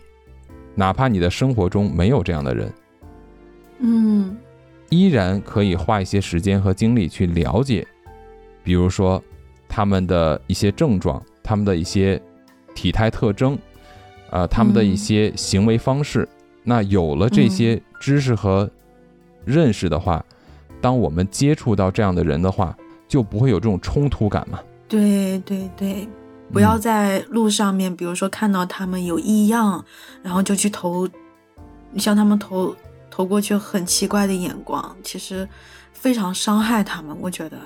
[0.75, 2.71] 哪怕你的生活中没有这样的人，
[3.79, 4.37] 嗯，
[4.89, 7.83] 依然可以花一些时间和精力去了解，
[8.63, 9.19] 比如说
[9.67, 12.21] 他们的一些症状，他们的一些
[12.75, 13.57] 体态特征，
[14.31, 16.27] 呃，他们的一些行为方式。
[16.61, 18.69] 那有了这些知识和
[19.45, 20.21] 认识的话，
[20.81, 22.75] 当我们接触到这样的人的话，
[23.07, 24.59] 就不会有这种冲突感嘛？
[24.89, 26.05] 对对对。
[26.51, 29.83] 不要在路上面，比如说看到他们有异样，
[30.23, 31.07] 然后就去投，
[31.97, 32.75] 向他们投
[33.09, 35.47] 投过去很奇怪的眼光，其实
[35.91, 37.15] 非常伤害他们。
[37.21, 37.57] 我觉得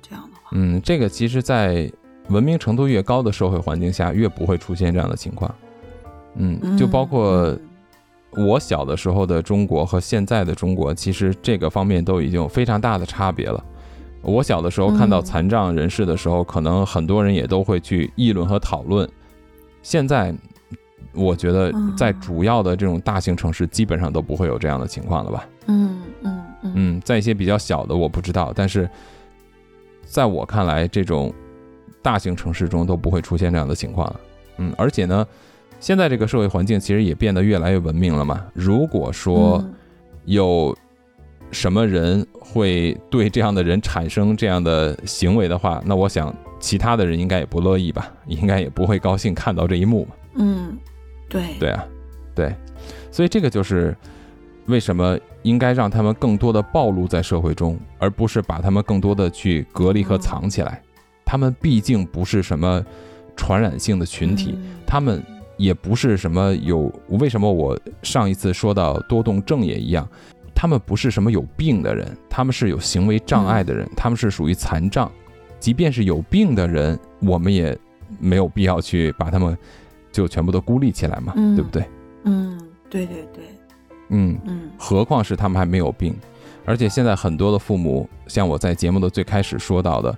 [0.00, 1.90] 这样的话，嗯，这个其实，在
[2.28, 5.54] 文明程度越高的社会环境下，越不会出现这样的情况。
[6.36, 7.54] 嗯，就包括
[8.36, 13.62] 我小的时候的中国和现在的中国，其实这个方面都已经有非常大的差别了。
[14.22, 19.06] 我小的时候看到残障人士的时候，可能很多人也都会去议论和讨论。
[19.82, 20.32] 现在，
[21.12, 25.48] 我觉得在主要的这种大型城市，基本上都不会有这样的情况了吧？
[25.66, 27.00] 嗯嗯嗯。
[27.00, 28.88] 在一些比较小的我不知道，但是
[30.04, 31.34] 在我看来，这种
[32.00, 34.20] 大型城市中都不会出现这样的情况了。
[34.58, 35.26] 嗯，而且呢，
[35.80, 38.44] 现在这个社会环境其实也变得越来越文明了嘛。
[38.54, 39.74] 如果说嗯
[40.24, 40.74] 有
[41.50, 50.10] 什么人会对这样的人产生这样的行为的话，那我想其他的人应该也不乐意吧，应该也不会高兴看到这一幕嘛。
[50.36, 50.78] 嗯，
[51.28, 51.84] 对对啊，
[52.34, 52.54] 对，
[53.10, 53.96] 所以这个就是
[54.66, 60.80] 为什么应该让他们更多的暴露在社会中，而不是把他们更多的去隔离和藏起来。
[61.24, 62.84] 他们毕竟不是什么
[63.36, 64.78] 传染性的群体，嗯。
[64.86, 65.22] 他们
[65.56, 70.06] 也不是什么有为什么我上一次说到多动症也一样，
[70.54, 75.10] 他们不是什么有病的人，他们是有行为障碍的人，他们是属于残障。
[75.58, 77.76] 即便是有病的人，我们也
[78.18, 79.56] 没有必要去把他们
[80.10, 81.54] 就全部都孤立起来嘛，嗯。
[81.54, 81.84] 对不对？
[82.24, 82.58] 嗯，
[82.90, 83.44] 对对对，
[84.08, 84.70] 嗯，嗯。
[84.76, 86.14] 何况是他们还没有病，
[86.64, 90.16] 而且现在很多的父母，像我在节目的最开始说到的，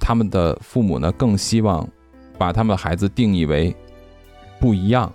[0.00, 1.86] 他们的父母呢更希望
[2.38, 3.74] 把他们的孩子定义为
[4.58, 5.12] 不一样，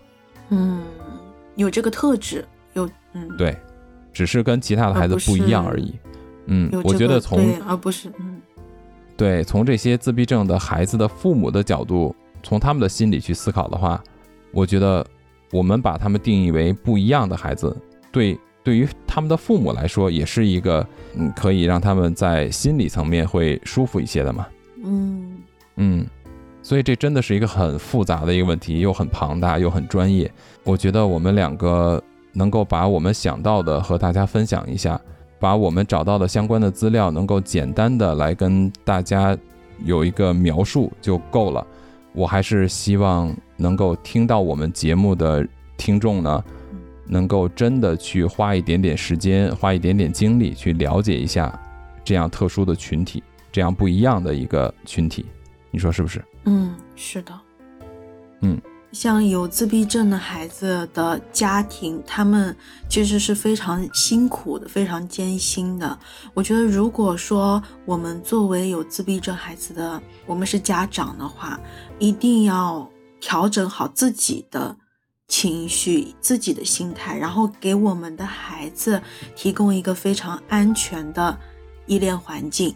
[0.49, 0.83] 嗯，
[1.55, 3.57] 有这个特质，有嗯，对，
[4.13, 5.93] 只是跟其他的孩子不不一样而已。
[6.47, 8.39] 嗯我觉得从对，而不是嗯
[9.17, 14.01] 对从这些自闭症的孩子的父母的角度，从他们的心理去思考的话，
[14.51, 15.05] 我觉得
[15.51, 17.75] 我们把他们定义为不一样的孩子，
[18.11, 24.45] 对对于他们的父母来说，也是一个嗯可以让他们在心理层面会舒服一些的嘛。
[24.85, 25.37] 嗯
[25.75, 26.05] 嗯，
[26.61, 30.31] 所以这真的是一个很复杂的一个问题，又很庞大又很专业。
[30.63, 34.99] 我觉得我们两个能够把我们想到的和大家分享一下，
[35.39, 39.37] 把我们找到的相关的资料能够简单的来跟大家
[39.83, 41.65] 有一个描述就够了。
[42.13, 46.43] 我还是希望能够听到我们节目的听众呢，
[47.05, 51.57] 能够真的去花一点点时间，花一点点精力去了解一下
[52.05, 53.21] 这样特殊的群体，
[53.55, 55.25] 这样不一样的一个群体，
[55.71, 56.21] 你说是不是？
[56.43, 57.31] 嗯，是的，
[58.41, 62.53] 嗯，像有自闭症的孩子的家庭，他们
[62.89, 65.97] 其实是非常辛苦的，非常艰辛的。
[66.33, 71.57] 我觉得，如果说我们作为有自闭症孩子的，我们是家长的话，
[71.97, 72.85] 一定要
[73.21, 74.75] 调整好自己的
[75.29, 79.01] 情绪、自己的心态，然后给我们的孩子
[79.33, 81.39] 提供一个非常安全的
[81.85, 82.75] 依恋环境。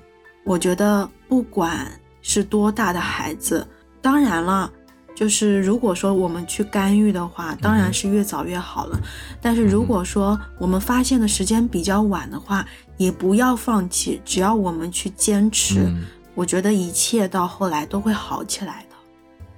[0.50, 1.88] 我觉得，不管
[2.24, 3.66] 是多大的孩子，
[4.02, 4.72] 当然了。
[5.14, 8.98] 就是如果说我们去干预的话，当然是越早越好了。
[9.42, 12.66] 但是如果说我们发现的时间比较晚的话，
[12.98, 18.96] 也不要放弃，只要我们去坚持，嗯我觉得一切到后来都会好起来的。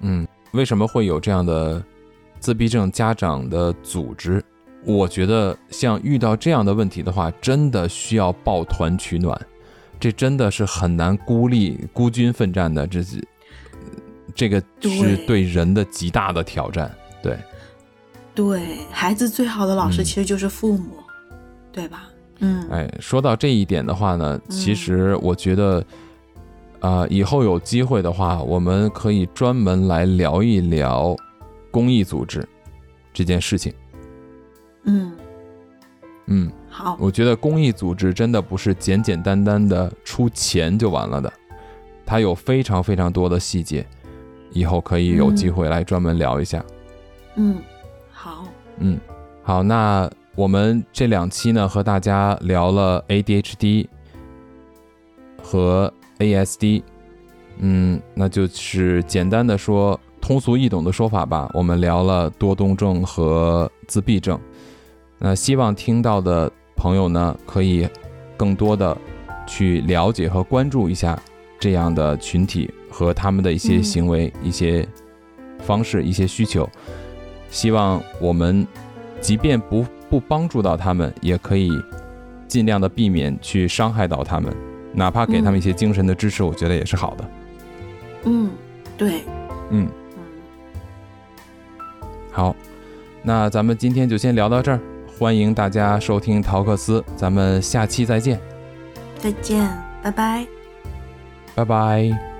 [0.00, 1.82] 嗯，为什么会有这样的
[2.40, 4.44] 自闭症家长的组织？
[4.84, 9.40] 我觉得像遇到这样的问题的话，真的需要抱团取暖，
[10.02, 13.24] 这真的是很难孤立孤军奋战的，这是
[14.34, 16.92] 这个是对对人的极大的挑战。
[17.22, 17.38] 对，
[18.34, 20.96] 对孩子最好的老师嗯其实就是父母，
[21.70, 22.08] 对吧？
[22.40, 25.86] 嗯，哎，说到这一点的话呢，其实我觉得，
[26.80, 31.16] 啊、以后有机会的话，我们可以专门来聊一聊
[31.70, 32.44] 公益组织
[33.12, 33.72] 这件事情。
[34.82, 35.12] 嗯，
[36.26, 41.30] 嗯，好，我觉得公益组织真的不是简简单单的出钱就完了的，
[42.06, 43.86] 它有非常非常多的细节，
[44.52, 46.64] 以后可以有机会来专门聊一下。
[47.36, 47.58] 嗯，
[48.10, 48.48] 好，
[48.78, 48.98] 嗯，
[49.42, 53.86] 好，那我们这两期呢和大家聊了 ADHD
[55.42, 56.82] 和 ASD，
[57.58, 64.40] 嗯，那就是简单的说，通俗易懂的说法吧，我们聊了多动症和自闭症。
[65.18, 66.50] 那希望听到的
[66.82, 67.88] 朋友呢，可以
[68.36, 68.98] 更多的
[69.46, 71.16] 去了解和关注一下
[71.56, 74.84] 这样的群体和他们的一些嗯行为、一些
[75.60, 76.68] 方式、一些需求。
[77.50, 78.66] 希望我们
[79.20, 81.70] 即便不不帮助到他们，也可以
[82.48, 84.52] 尽量的避免去伤害到他们，
[84.92, 87.30] 哪怕给他们一些精神的支持，我觉得也是好的。
[88.24, 88.50] 嗯，
[88.98, 89.20] 对，
[89.70, 92.56] 嗯，嗯，好，
[93.22, 94.80] 那咱们今天就先聊到这儿，
[95.22, 98.40] 欢迎大家收听陶克斯，咱们下期再见，
[99.18, 99.70] 再见，
[100.02, 100.44] 拜拜。
[101.54, 102.31] 拜拜。